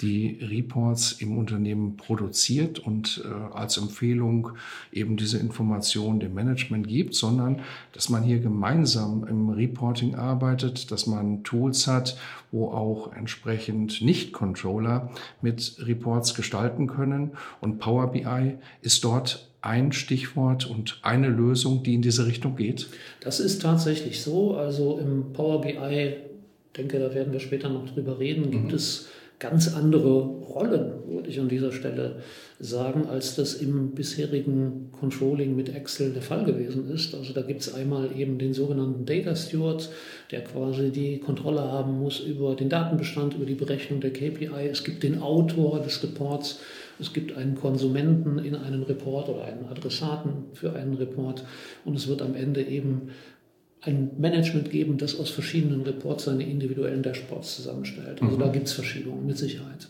die 0.00 0.38
Reports 0.40 1.12
im 1.12 1.36
Unternehmen 1.36 1.96
produziert 1.96 2.78
und 2.78 3.22
äh, 3.24 3.54
als 3.54 3.76
Empfehlung 3.76 4.50
eben 4.92 5.16
diese 5.16 5.38
Information 5.38 6.20
dem 6.20 6.34
Management 6.34 6.88
gibt, 6.88 7.14
sondern 7.14 7.60
dass 7.92 8.08
man 8.08 8.22
hier 8.22 8.38
gemeinsam 8.38 9.26
im 9.28 9.50
Reporting 9.50 10.14
arbeitet, 10.14 10.90
dass 10.90 11.06
man 11.06 11.42
Tools 11.44 11.86
hat, 11.86 12.16
wo 12.50 12.68
auch 12.68 13.12
entsprechend 13.12 14.00
Nicht-Controller 14.00 15.10
mit 15.42 15.76
Reports 15.80 16.34
gestalten 16.34 16.86
können. 16.86 17.32
Und 17.60 17.78
Power 17.78 18.10
BI 18.10 18.56
ist 18.82 19.04
dort 19.04 19.50
ein 19.62 19.92
Stichwort 19.92 20.64
und 20.64 20.98
eine 21.02 21.28
Lösung, 21.28 21.82
die 21.82 21.94
in 21.94 22.02
diese 22.02 22.26
Richtung 22.26 22.56
geht? 22.56 22.88
Das 23.20 23.40
ist 23.40 23.60
tatsächlich 23.60 24.22
so. 24.22 24.56
Also 24.56 24.98
im 24.98 25.32
Power 25.32 25.60
BI, 25.60 26.16
denke, 26.76 26.98
da 26.98 27.14
werden 27.14 27.32
wir 27.32 27.40
später 27.40 27.68
noch 27.68 27.86
drüber 27.90 28.18
reden, 28.18 28.50
gibt 28.50 28.68
mhm. 28.68 28.74
es 28.74 29.08
ganz 29.40 29.74
andere 29.74 30.20
Rollen, 30.20 30.92
würde 31.08 31.28
ich 31.28 31.40
an 31.40 31.48
dieser 31.48 31.72
Stelle 31.72 32.16
sagen, 32.58 33.06
als 33.08 33.34
das 33.34 33.54
im 33.54 33.92
bisherigen 33.92 34.90
Controlling 34.92 35.56
mit 35.56 35.74
Excel 35.74 36.12
der 36.12 36.20
Fall 36.20 36.44
gewesen 36.44 36.90
ist. 36.90 37.14
Also 37.14 37.32
da 37.32 37.40
gibt 37.40 37.62
es 37.62 37.74
einmal 37.74 38.10
eben 38.16 38.38
den 38.38 38.52
sogenannten 38.52 39.06
Data 39.06 39.34
Steward, 39.34 39.88
der 40.30 40.44
quasi 40.44 40.90
die 40.90 41.18
Kontrolle 41.18 41.62
haben 41.62 41.98
muss 41.98 42.20
über 42.20 42.54
den 42.54 42.68
Datenbestand, 42.68 43.34
über 43.34 43.46
die 43.46 43.54
Berechnung 43.54 44.00
der 44.00 44.12
KPI. 44.12 44.68
Es 44.70 44.84
gibt 44.84 45.02
den 45.02 45.22
Autor 45.22 45.80
des 45.80 46.02
Reports, 46.02 46.60
es 47.00 47.14
gibt 47.14 47.34
einen 47.34 47.54
Konsumenten 47.54 48.38
in 48.38 48.54
einem 48.54 48.82
Report 48.82 49.30
oder 49.30 49.44
einen 49.44 49.64
Adressaten 49.70 50.44
für 50.52 50.74
einen 50.74 50.94
Report 50.94 51.44
und 51.86 51.96
es 51.96 52.08
wird 52.08 52.20
am 52.20 52.34
Ende 52.34 52.62
eben 52.62 53.08
ein 53.82 54.10
Management 54.18 54.70
geben, 54.70 54.98
das 54.98 55.18
aus 55.18 55.30
verschiedenen 55.30 55.82
Reports 55.82 56.24
seine 56.24 56.44
individuellen 56.44 57.02
Dashboards 57.02 57.56
zusammenstellt. 57.56 58.20
Also 58.22 58.36
mhm. 58.36 58.40
da 58.40 58.48
gibt 58.48 58.66
es 58.66 58.72
Verschiebungen 58.72 59.26
mit 59.26 59.38
Sicherheit. 59.38 59.88